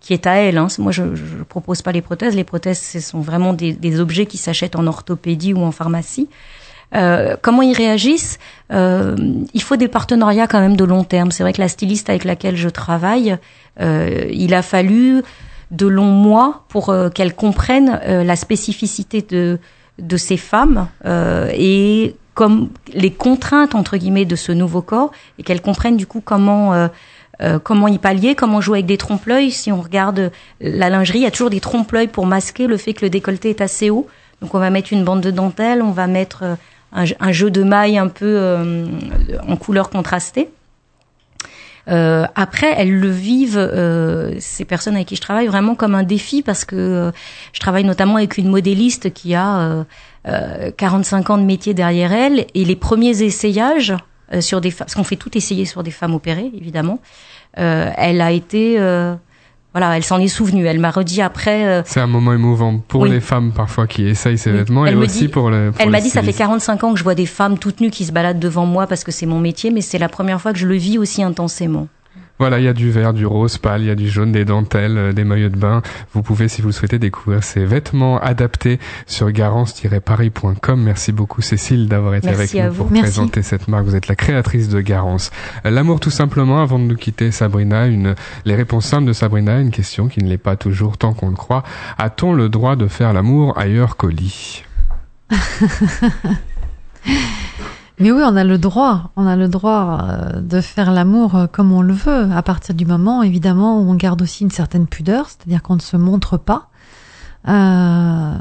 [0.00, 0.58] qui est à elle.
[0.58, 0.66] Hein.
[0.78, 2.34] Moi, je, je propose pas les prothèses.
[2.34, 6.28] Les prothèses, ce sont vraiment des, des objets qui s'achètent en orthopédie ou en pharmacie.
[6.94, 8.38] Euh, comment ils réagissent
[8.72, 9.16] euh,
[9.52, 11.30] Il faut des partenariats quand même de long terme.
[11.30, 13.36] C'est vrai que la styliste avec laquelle je travaille,
[13.80, 15.22] euh, il a fallu
[15.70, 19.58] de longs mois pour euh, qu'elle comprenne euh, la spécificité de
[19.98, 25.60] de ces femmes et comme les contraintes entre guillemets de ce nouveau corps et qu'elle
[25.60, 26.88] comprenne du coup comment
[27.64, 29.50] comment y pallier, comment jouer avec des trompe-l'œil.
[29.50, 32.94] Si on regarde la lingerie, il y a toujours des trompe-l'œil pour masquer le fait
[32.94, 34.06] que le décolleté est assez haut.
[34.40, 36.54] Donc on va mettre une bande de dentelle, on va mettre euh,
[36.92, 38.86] un, un jeu de mailles un peu euh,
[39.46, 40.48] en couleur contrastée.
[41.90, 46.02] Euh, après, elles le vivent, euh, ces personnes avec qui je travaille, vraiment comme un
[46.02, 47.10] défi parce que euh,
[47.52, 49.84] je travaille notamment avec une modéliste qui a
[50.26, 53.94] euh, 45 ans de métier derrière elle et les premiers essayages
[54.40, 57.00] sur des femmes, parce qu'on fait tout essayer sur des femmes opérées, évidemment,
[57.54, 58.78] elle a été
[59.74, 60.66] voilà, elle s'en est souvenue.
[60.66, 61.66] Elle m'a redit après.
[61.66, 63.10] Euh, c'est un moment émouvant pour Oui.
[63.10, 65.70] les femmes parfois qui essayent ces vêtements Elle et aussi dit- pour le.
[65.72, 66.38] pour Elle m'a dit ça fait stylistes.
[66.38, 69.04] 45 ans que je vois des femmes toutes nues qui se baladent devant moi parce
[69.04, 71.86] que c'est mon métier, mais c'est la première fois que je le vis aussi intensément.
[72.38, 74.44] Voilà, il y a du vert, du rose pâle, il y a du jaune, des
[74.44, 75.82] dentelles, euh, des maillots de bain.
[76.12, 80.80] Vous pouvez, si vous le souhaitez, découvrir ces vêtements adaptés sur garance-paris.com.
[80.82, 82.84] Merci beaucoup Cécile d'avoir été Merci avec nous vous.
[82.84, 83.02] pour Merci.
[83.12, 83.84] présenter cette marque.
[83.84, 85.30] Vous êtes la créatrice de Garance.
[85.66, 89.60] Euh, L'amour tout simplement, avant de nous quitter Sabrina, une, les réponses simples de Sabrina,
[89.60, 91.62] une question qui ne l'est pas toujours tant qu'on le croit.
[91.98, 94.64] A-t-on le droit de faire l'amour ailleurs qu'au lit?
[98.00, 101.46] Mais oui, on a le droit, on a le droit euh, de faire l'amour euh,
[101.50, 104.86] comme on le veut, à partir du moment, évidemment, où on garde aussi une certaine
[104.86, 106.68] pudeur, c'est-à-dire qu'on ne se montre pas.
[107.48, 108.32] Euh,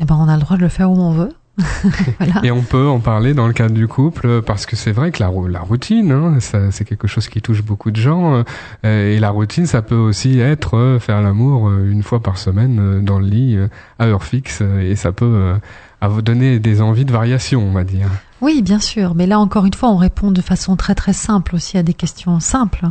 [0.00, 1.28] eh ben, on a le droit de le faire où on veut.
[2.42, 5.22] Et on peut en parler dans le cadre du couple parce que c'est vrai que
[5.22, 8.42] la, rou- la routine, hein, c'est quelque chose qui touche beaucoup de gens.
[8.84, 13.18] euh, et la routine, ça peut aussi être faire l'amour une fois par semaine dans
[13.18, 13.58] le lit
[13.98, 14.62] à heure fixe.
[14.62, 15.54] et ça peut
[16.00, 18.08] à vous donner des envies de variation, on va dire.
[18.40, 19.14] Oui, bien sûr.
[19.14, 21.94] Mais là, encore une fois, on répond de façon très très simple aussi à des
[21.94, 22.86] questions simples.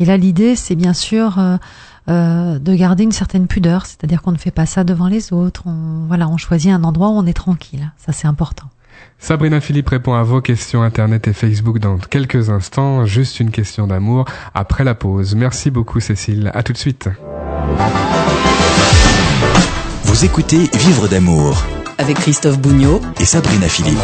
[0.00, 1.56] Et là, l'idée, c'est bien sûr euh,
[2.08, 5.62] euh, de garder une certaine pudeur, c'est-à-dire qu'on ne fait pas ça devant les autres.
[5.66, 7.92] On, voilà, on choisit un endroit où on est tranquille.
[7.96, 8.66] Ça, c'est important.
[9.18, 13.06] Sabrina Philippe répond à vos questions Internet et Facebook dans quelques instants.
[13.06, 15.34] Juste une question d'amour après la pause.
[15.34, 16.50] Merci beaucoup Cécile.
[16.54, 17.08] À tout de suite.
[20.04, 21.64] Vous écoutez Vivre d'amour
[21.98, 23.98] Avec Christophe Bougnot et Sabrina Philippe.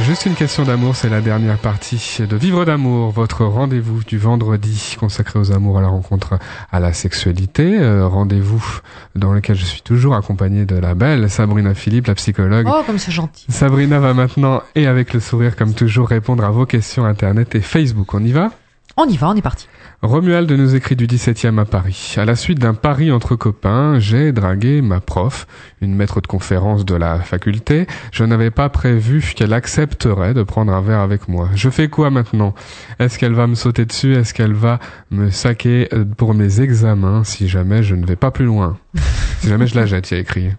[0.00, 4.96] Juste une question d'amour, c'est la dernière partie de Vivre d'amour, votre rendez-vous du vendredi
[4.98, 6.38] consacré aux amours, à la rencontre,
[6.70, 7.78] à la sexualité.
[7.78, 8.80] Euh, rendez-vous
[9.14, 12.66] dans lequel je suis toujours accompagné de la belle Sabrina Philippe, la psychologue.
[12.70, 13.46] Oh, comme c'est gentil.
[13.48, 17.60] Sabrina va maintenant, et avec le sourire comme toujours, répondre à vos questions Internet et
[17.60, 18.12] Facebook.
[18.14, 18.50] On y va?
[18.96, 19.68] On y va, on est parti.
[20.04, 22.16] Romuald nous écrit du 17e à Paris.
[22.18, 25.46] À la suite d'un pari entre copains, j'ai dragué ma prof,
[25.80, 27.86] une maître de conférence de la faculté.
[28.12, 31.48] Je n'avais pas prévu qu'elle accepterait de prendre un verre avec moi.
[31.54, 32.54] Je fais quoi maintenant?
[32.98, 34.14] Est-ce qu'elle va me sauter dessus?
[34.14, 34.78] Est-ce qu'elle va
[35.10, 38.76] me saquer euh, pour mes examens si jamais je ne vais pas plus loin?
[39.40, 40.50] Si jamais je la jette, il y a écrit.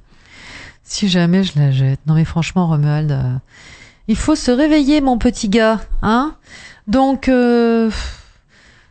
[0.84, 2.00] Si jamais je la jette.
[2.08, 3.36] Non mais franchement, Romuald, euh,
[4.08, 6.36] il faut se réveiller, mon petit gars, hein?
[6.88, 7.90] Donc, euh,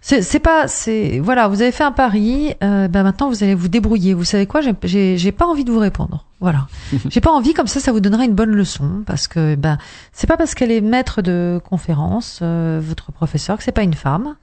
[0.07, 3.55] c'est c'est pas, c'est voilà, vous avez fait un pari, euh, ben maintenant vous allez
[3.55, 4.13] vous débrouiller.
[4.13, 6.27] Vous savez quoi J'ai- J'ai j'ai pas envie de vous répondre.
[6.41, 6.67] Voilà,
[7.09, 9.79] j'ai pas envie comme ça, ça vous donnera une bonne leçon parce que ben
[10.13, 13.95] c'est pas parce qu'elle est maître de conférence, euh, votre professeur, que c'est pas une
[13.95, 14.37] femme.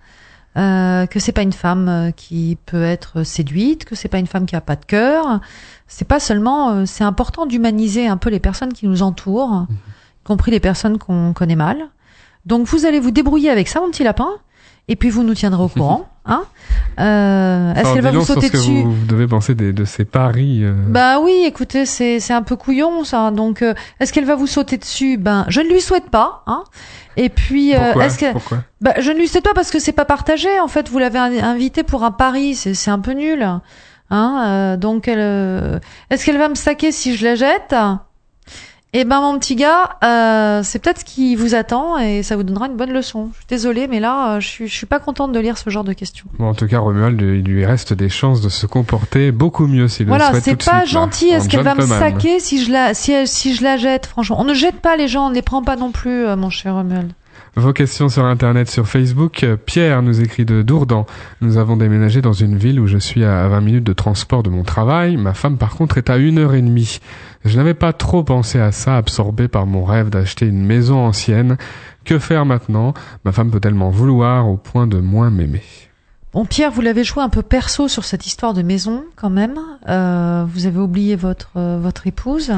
[0.57, 4.27] Euh, que c'est pas une femme euh, qui peut être séduite, que c'est pas une
[4.27, 5.39] femme qui a pas de cœur,
[5.87, 10.23] c'est pas seulement, euh, c'est important d'humaniser un peu les personnes qui nous entourent, y
[10.25, 11.77] compris les personnes qu'on connaît mal.
[12.47, 14.27] Donc vous allez vous débrouiller avec ça, mon petit lapin,
[14.87, 16.07] et puis vous nous tiendrez au courant.
[16.25, 16.43] Hein
[16.99, 20.05] euh, Est-ce qu'elle va vous sauter ce que dessus vous devez penser des- de ces
[20.05, 20.59] paris.
[20.63, 23.31] euh, Bah oui, écoutez, c'est c'est un peu couillon ça.
[23.31, 25.17] Donc euh, est-ce qu'elle va vous sauter dessus?
[25.17, 26.43] Ben je ne lui souhaite pas.
[26.45, 26.63] Hein
[27.17, 28.59] et puis euh, est-ce que Pourquoi?
[28.81, 30.47] Bah, je ne lui souhaite pas parce que c'est pas partagé.
[30.59, 33.41] En fait, vous l'avez in- invité pour un pari, c'est c'est un peu nul.
[34.13, 37.73] Hein euh, donc, elle, est-ce qu'elle va me saquer si je la jette?
[38.93, 42.43] Eh ben, mon petit gars, euh, c'est peut-être ce qui vous attend et ça vous
[42.43, 43.29] donnera une bonne leçon.
[43.31, 45.69] Je suis désolée, mais là, euh, je suis, je suis pas contente de lire ce
[45.69, 46.25] genre de questions.
[46.37, 49.87] Bon, en tout cas, Romuald, il lui reste des chances de se comporter beaucoup mieux
[49.87, 51.31] s'il le Voilà, souhaite c'est tout de pas suite, là, gentil.
[51.31, 54.07] en Est-ce qu'elle va me saquer si je la, si, elle- si je la jette
[54.07, 56.35] Franchement, on ne jette pas les gens, on ne les prend pas non plus, euh,
[56.35, 57.13] mon cher Romuald.
[57.55, 59.43] Vos questions sur Internet, sur Facebook.
[59.43, 61.05] Euh, Pierre nous écrit de Dourdan.
[61.41, 64.49] Nous avons déménagé dans une ville où je suis à 20 minutes de transport de
[64.49, 65.17] mon travail.
[65.17, 66.99] Ma femme, par contre, est à une heure et demie.
[67.43, 71.57] Je n'avais pas trop pensé à ça, absorbé par mon rêve d'acheter une maison ancienne.
[72.05, 72.93] Que faire maintenant?
[73.25, 75.63] Ma femme peut-elle m'en vouloir au point de moins m'aimer?
[76.33, 79.59] Bon, Pierre, vous l'avez joué un peu perso sur cette histoire de maison, quand même.
[79.89, 82.53] Euh, vous avez oublié votre euh, votre épouse.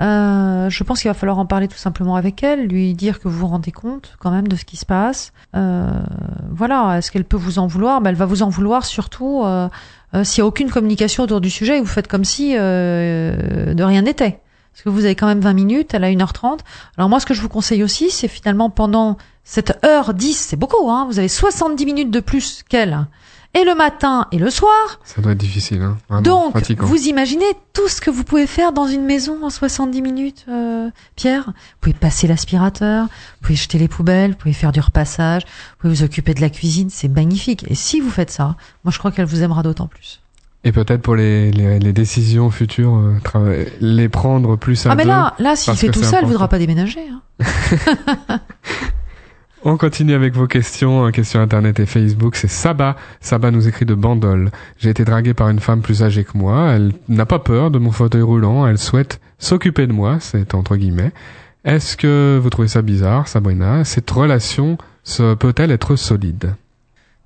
[0.00, 3.28] Euh, je pense qu'il va falloir en parler tout simplement avec elle, lui dire que
[3.28, 5.32] vous vous rendez compte quand même de ce qui se passe.
[5.54, 5.90] Euh,
[6.50, 8.00] voilà, est-ce qu'elle peut vous en vouloir?
[8.00, 9.68] Ben, Elle va vous en vouloir surtout euh,
[10.14, 13.74] euh, s'il n'y a aucune communication autour du sujet et vous faites comme si euh,
[13.74, 14.40] de rien n'était.
[14.72, 16.60] Parce que vous avez quand même 20 minutes, elle a 1h30.
[16.96, 20.56] Alors moi, ce que je vous conseille aussi, c'est finalement pendant cette heure 10, c'est
[20.56, 23.06] beaucoup, hein, vous avez 70 minutes de plus qu'elle.
[23.54, 25.00] Et le matin et le soir.
[25.04, 25.98] Ça doit être difficile, hein.
[26.08, 26.86] Vraiment Donc, fatigant.
[26.86, 30.88] vous imaginez tout ce que vous pouvez faire dans une maison en 70 minutes, euh,
[31.16, 33.10] Pierre Vous pouvez passer l'aspirateur, vous
[33.42, 36.50] pouvez jeter les poubelles, vous pouvez faire du repassage, vous pouvez vous occuper de la
[36.50, 37.64] cuisine, c'est magnifique.
[37.68, 40.20] Et si vous faites ça, moi je crois qu'elle vous aimera d'autant plus.
[40.64, 42.94] Et peut-être pour les, les, les décisions futures,
[43.34, 46.28] euh, les prendre plus à Ah mais là, là, s'il fait tout ça, elle important.
[46.28, 47.00] voudra pas déménager.
[47.10, 48.38] Hein.
[49.64, 52.34] On continue avec vos questions, euh, questions internet et Facebook.
[52.34, 52.96] C'est Saba.
[53.20, 54.50] Saba nous écrit de Bandol.
[54.78, 56.72] J'ai été dragué par une femme plus âgée que moi.
[56.72, 58.66] Elle n'a pas peur de mon fauteuil roulant.
[58.66, 60.18] Elle souhaite s'occuper de moi.
[60.18, 61.12] C'est entre guillemets.
[61.64, 63.84] Est-ce que vous trouvez ça bizarre, Sabrina?
[63.84, 64.78] Cette relation
[65.38, 66.54] peut-elle être solide?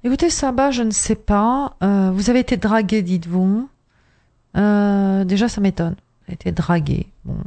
[0.05, 1.75] Écoutez, Saba, je ne sais pas.
[1.83, 3.69] Euh, vous avez été dragué, dites-vous.
[4.59, 5.95] Euh, déjà, ça m'étonne.
[5.95, 7.07] Vous avez été dragué.
[7.25, 7.39] Bon.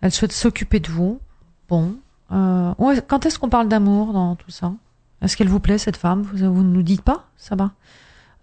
[0.00, 1.20] Elle souhaite s'occuper de vous.
[1.68, 1.94] Bon.
[2.32, 2.72] Euh,
[3.06, 4.72] quand est-ce qu'on parle d'amour dans tout ça?
[5.20, 6.22] Est-ce qu'elle vous plaît, cette femme?
[6.22, 7.72] Vous, vous ne nous dites pas, Saba?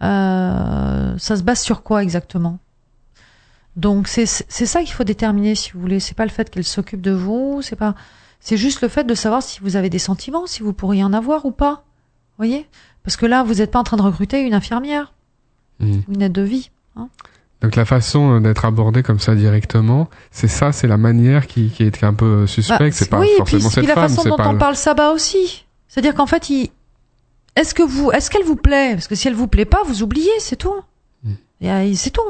[0.04, 2.60] Euh, Ça se base sur quoi exactement?
[3.76, 6.00] Donc, c'est ça qu'il faut déterminer, si vous voulez.
[6.00, 7.62] C'est pas le fait qu'elle s'occupe de vous.
[7.62, 7.96] C'est pas.
[8.42, 11.14] C'est juste le fait de savoir si vous avez des sentiments, si vous pourriez en
[11.14, 11.84] avoir ou pas.
[12.38, 12.68] voyez?
[13.04, 15.14] Parce que là, vous n'êtes pas en train de recruter une infirmière
[16.08, 16.72] ou une aide de vie.
[17.62, 21.70] Donc la façon euh, d'être abordé comme ça directement, c'est ça, c'est la manière qui,
[21.70, 22.80] qui est un peu suspecte.
[22.82, 24.48] Bah, c'est pas oui, et forcément puis, cette puis la femme, façon dont pas.
[24.48, 25.66] on le- parle Saba aussi.
[25.88, 26.70] C'est-à-dire qu'en fait, il...
[27.56, 28.92] est-ce que vous, est-ce qu'elle vous plaît?
[28.94, 30.76] Parce que si elle vous plaît pas, vous oubliez, c'est tout.
[31.62, 32.22] Et, euh, c'est tout.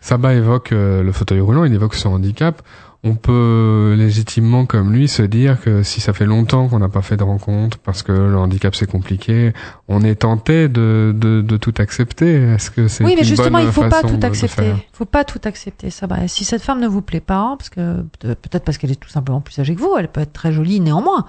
[0.00, 2.62] Saba évoque euh, le fauteuil roulant, il évoque son handicap.
[3.04, 7.00] On peut légitimement, comme lui, se dire que si ça fait longtemps qu'on n'a pas
[7.00, 9.52] fait de rencontre parce que le handicap c'est compliqué,
[9.86, 12.34] on est tenté de, de, de tout accepter.
[12.42, 14.72] Est-ce que c'est Oui, mais une justement, il faut pas tout accepter.
[14.92, 16.24] faut pas tout accepter, Saba.
[16.24, 19.00] Et si cette femme ne vous plaît pas, parce que peut- peut-être parce qu'elle est
[19.00, 21.24] tout simplement plus âgée que vous, elle peut être très jolie néanmoins.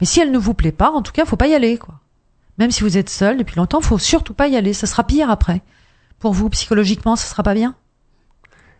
[0.00, 2.00] Mais si elle ne vous plaît pas, en tout cas, faut pas y aller, quoi.
[2.58, 4.72] Même si vous êtes seul depuis longtemps, faut surtout pas y aller.
[4.72, 5.62] Ça sera pire après.
[6.18, 7.76] Pour vous, psychologiquement, ça sera pas bien?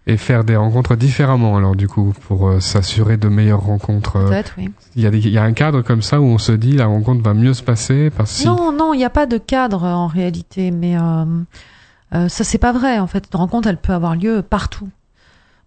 [0.06, 4.16] Et faire des rencontres différemment, alors du coup, pour euh, s'assurer de meilleures rencontres.
[4.16, 4.70] euh, Peut-être, oui.
[4.96, 6.72] Il y, a des- il y a un cadre comme ça où on se dit
[6.72, 9.38] la rencontre va mieux se passer parce que Non, non, il n'y a pas de
[9.38, 11.24] cadre euh, en réalité, mais euh,
[12.14, 12.98] euh, ça c'est pas vrai.
[12.98, 14.90] En fait, une rencontre, elle peut avoir lieu partout.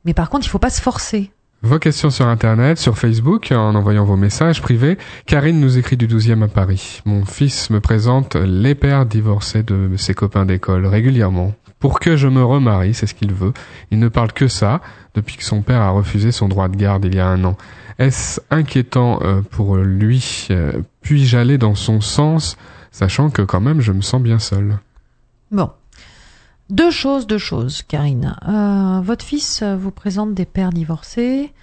[0.05, 1.31] Mais par contre, il faut pas se forcer.
[1.63, 4.99] Vos questions sur Internet, sur Facebook, en envoyant vos messages privés.
[5.25, 7.01] Karine nous écrit du 12e à Paris.
[7.05, 11.53] Mon fils me présente les pères divorcés de ses copains d'école régulièrement.
[11.79, 13.53] Pour que je me remarie, c'est ce qu'il veut.
[13.91, 14.81] Il ne parle que ça
[15.13, 17.55] depuis que son père a refusé son droit de garde il y a un an.
[17.99, 22.57] Est-ce inquiétant euh, pour lui Euh, Puis-je aller dans son sens,
[22.91, 24.79] sachant que quand même je me sens bien seul
[25.51, 25.69] Bon.
[26.69, 28.35] Deux choses, deux choses, Karine.
[28.47, 31.53] Euh, votre fils euh, vous présente des pères divorcés.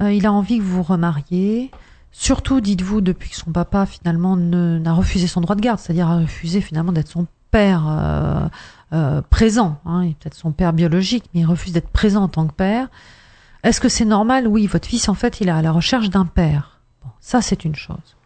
[0.00, 1.72] Euh, il a envie que vous vous remariez.
[2.12, 6.18] Surtout, dites-vous, depuis que son papa finalement n'a refusé son droit de garde, c'est-à-dire a
[6.20, 8.48] refusé finalement d'être son père euh,
[8.92, 9.78] euh, présent.
[9.84, 12.52] Hein, il est peut-être son père biologique, mais il refuse d'être présent en tant que
[12.52, 12.88] père.
[13.62, 14.46] Est-ce que c'est normal?
[14.46, 16.80] Oui, votre fils en fait, il est à la recherche d'un père.
[17.04, 18.16] Bon, ça c'est une chose.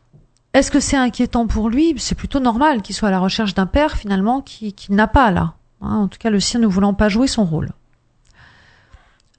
[0.53, 1.95] Est-ce que c'est inquiétant pour lui?
[1.99, 5.31] C'est plutôt normal qu'il soit à la recherche d'un père finalement qui- qu'il n'a pas
[5.31, 5.55] là.
[5.81, 7.71] Hein, en tout cas, le sien ne voulant pas jouer son rôle.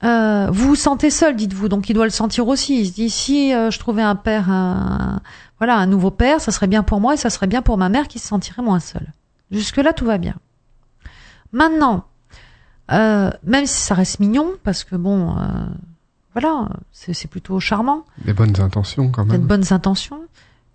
[0.04, 2.80] Euh, vous vous sentez seul, dites-vous, donc il doit le sentir aussi.
[2.80, 5.20] Il se dit si je trouvais un père, un,
[5.60, 7.90] voilà, un nouveau père, ça serait bien pour moi et ça serait bien pour ma
[7.90, 9.12] mère qui se sentirait moins seule.
[9.52, 10.36] Jusque là, tout va bien.
[11.52, 12.06] Maintenant,
[12.92, 15.42] euh, même si ça reste mignon, parce que bon, euh,
[16.34, 19.42] voilà, c'est plutôt charmant Des bonnes intentions quand même.
[19.42, 20.22] bonnes intentions.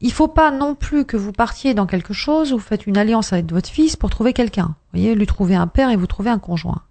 [0.02, 2.98] Il faut pas non plus que vous partiez dans quelque chose où vous faites une
[2.98, 4.66] alliance avec votre fils pour trouver quelqu'un.
[4.66, 6.82] Vous voyez, lui trouver un père et vous trouver un conjoint.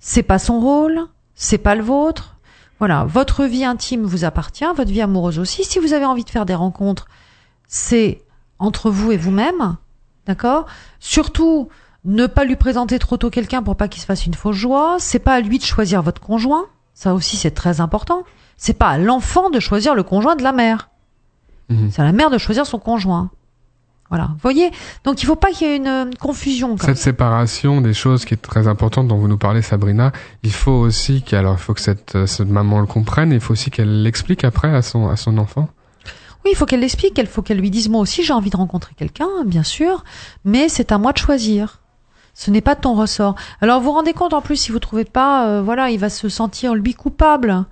[0.00, 1.00] C'est pas son rôle,
[1.34, 2.36] c'est pas le vôtre.
[2.78, 5.64] Voilà, votre vie intime vous appartient, votre vie amoureuse aussi.
[5.64, 7.08] Si vous avez envie de faire des rencontres,
[7.66, 8.22] c'est
[8.58, 9.76] entre vous et vous-même,
[10.28, 10.66] d'accord?
[11.00, 11.68] Surtout,
[12.04, 14.96] ne pas lui présenter trop tôt quelqu'un pour pas qu'il se fasse une fausse joie.
[15.00, 16.66] C'est pas à lui de choisir votre conjoint.
[16.94, 18.22] Ça aussi, c'est très important.
[18.56, 20.90] C'est pas à l'enfant de choisir le conjoint de la mère.
[21.70, 21.90] Mhm.
[21.90, 23.30] C'est à la mère de choisir son conjoint.
[24.10, 24.28] Voilà.
[24.32, 24.70] Vous voyez?
[25.04, 26.76] Donc il faut pas qu'il y ait une, euh, confusion.
[26.78, 30.12] Cette séparation des choses qui est très importante dont vous nous parlez, Sabrina,
[30.42, 33.36] il faut aussi qu'elle, alors il faut que cette, euh, cette maman le comprenne, et
[33.36, 35.68] il faut aussi qu'elle l'explique après à son, à son enfant.
[36.50, 38.94] Il faut qu'elle l'explique, il faut qu'elle lui dise moi aussi j'ai envie de rencontrer
[38.96, 40.04] quelqu'un, bien sûr,
[40.44, 41.80] mais c'est à moi de choisir.
[42.34, 43.34] Ce n'est pas de ton ressort.
[43.60, 46.08] Alors vous vous rendez compte en plus si vous trouvez pas, euh, voilà, il va
[46.08, 47.64] se sentir lui coupable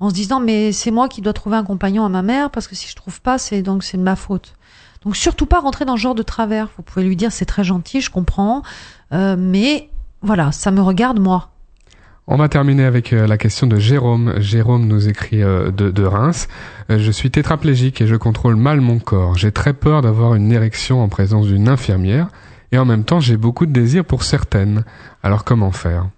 [0.00, 2.68] en se disant mais c'est moi qui dois trouver un compagnon à ma mère parce
[2.68, 4.54] que si je trouve pas c'est donc c'est de ma faute.
[5.04, 6.68] Donc surtout pas rentrer dans ce genre de travers.
[6.76, 8.62] Vous pouvez lui dire c'est très gentil, je comprends,
[9.12, 9.90] euh, mais
[10.20, 11.51] voilà, ça me regarde moi.
[12.34, 14.40] On va terminer avec euh, la question de Jérôme.
[14.40, 16.48] Jérôme nous écrit euh, de, Reims.
[16.88, 19.36] Euh, Je suis tétraplégique et je contrôle mal mon corps.
[19.36, 22.28] J'ai très peur d'avoir une érection en présence d'une infirmière
[22.72, 24.82] et en même temps j'ai beaucoup de désir pour certaines.
[25.22, 26.08] Alors comment faire?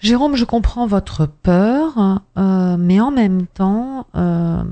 [0.00, 4.64] Jérôme, je comprends votre peur, mais en même temps, euh,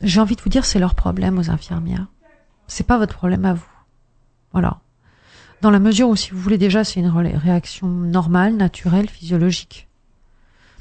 [0.00, 2.06] j'ai envie de vous dire c'est leur problème aux infirmières.
[2.66, 3.68] C'est pas votre problème à vous.
[4.52, 4.78] Voilà.
[5.62, 9.88] Dans la mesure où, si vous voulez déjà, c'est une réaction normale, naturelle, physiologique.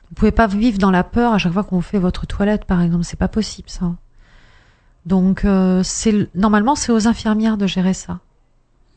[0.10, 2.82] Vous pouvez pas vivre dans la peur à chaque fois qu'on fait votre toilette, par
[2.82, 3.04] exemple.
[3.04, 3.92] C'est pas possible, ça.
[5.06, 8.20] Donc, euh, c'est normalement, c'est aux infirmières de gérer ça.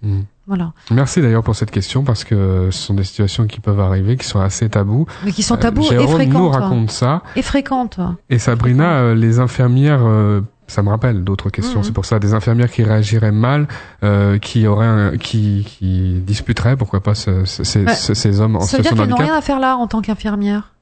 [0.02, 0.22] Hmm.
[0.46, 0.72] Voilà.
[0.90, 4.26] Merci d'ailleurs pour cette question parce que ce sont des situations qui peuvent arriver, qui
[4.26, 5.06] sont assez tabous.
[5.24, 6.34] Mais qui sont Euh, tabous et Jérôme fréquentes.
[6.34, 7.22] nous raconte ça.
[7.36, 8.00] Et fréquentes.
[8.30, 11.80] Et Sabrina, euh, les infirmières, euh, ça me rappelle d'autres questions.
[11.80, 11.84] Mhm.
[11.84, 13.66] C'est pour ça des infirmières qui réagiraient mal,
[14.04, 17.94] euh, qui auraient, un- qui, qui disputeraient, pourquoi pas, ce- ce- ces, Ouais.
[17.94, 19.30] ce- ces hommes en Ça veut dire situation de qu'elles n'ont handicap.
[19.30, 20.72] rien à faire là en tant qu'infirmière.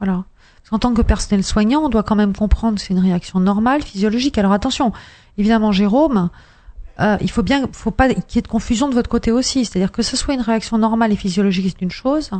[0.00, 0.24] Voilà.
[0.68, 3.82] Qu'en tant que personnel soignant, on doit quand même comprendre que c'est une réaction normale,
[3.82, 4.36] physiologique.
[4.36, 4.92] Alors attention,
[5.38, 6.28] évidemment, Jérôme,
[7.00, 9.64] euh, il faut bien, faut pas qu'il y ait de confusion de votre côté aussi.
[9.64, 12.30] C'est-à-dire que ce soit une réaction normale et physiologique, c'est une chose,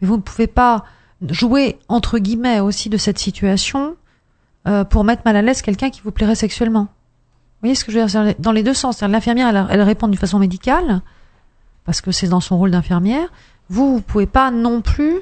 [0.00, 0.84] mais vous ne pouvez pas
[1.30, 3.96] jouer entre guillemets aussi de cette situation
[4.66, 6.82] euh, pour mettre mal à l'aise quelqu'un qui vous plairait sexuellement.
[6.82, 8.34] Vous voyez ce que je veux dire?
[8.38, 9.00] Dans les deux sens.
[9.02, 11.00] L'infirmière, elle, elle répond d'une façon médicale
[11.84, 13.28] parce que c'est dans son rôle d'infirmière.
[13.68, 15.20] Vous, vous pouvez pas non plus,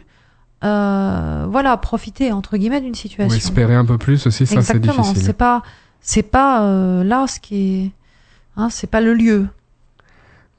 [0.64, 3.36] euh, voilà, profiter entre guillemets d'une Ou situation.
[3.36, 5.02] espérer un peu plus aussi, ça c'est Exactement.
[5.02, 5.22] difficile.
[5.22, 5.62] C'est pas,
[6.00, 7.90] c'est pas euh, là ce qui est,
[8.56, 9.46] hein, c'est pas le lieu.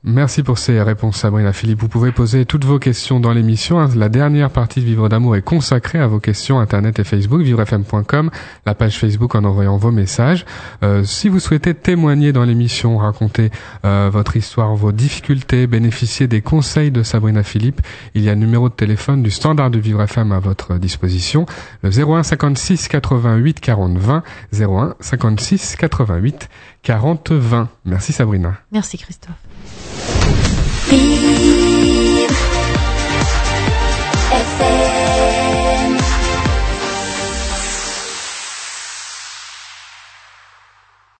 [0.07, 1.81] Merci pour ces réponses, Sabrina Philippe.
[1.81, 3.83] Vous pouvez poser toutes vos questions dans l'émission.
[3.95, 8.29] La dernière partie de Vivre d'amour est consacrée à vos questions Internet et Facebook, vivrefm.com,
[8.67, 10.45] la page Facebook en envoyant vos messages.
[10.83, 13.49] Euh, si vous souhaitez témoigner dans l'émission, raconter
[13.83, 17.81] euh, votre histoire, vos difficultés, bénéficier des conseils de Sabrina Philippe,
[18.13, 21.47] il y a le numéro de téléphone du standard de Vivre FM à votre disposition,
[21.81, 26.47] le 01 56 88 40 20, 01 56 88
[26.83, 27.69] 40 20.
[27.85, 28.53] Merci Sabrina.
[28.71, 29.33] Merci Christophe.
[30.89, 31.54] Vivre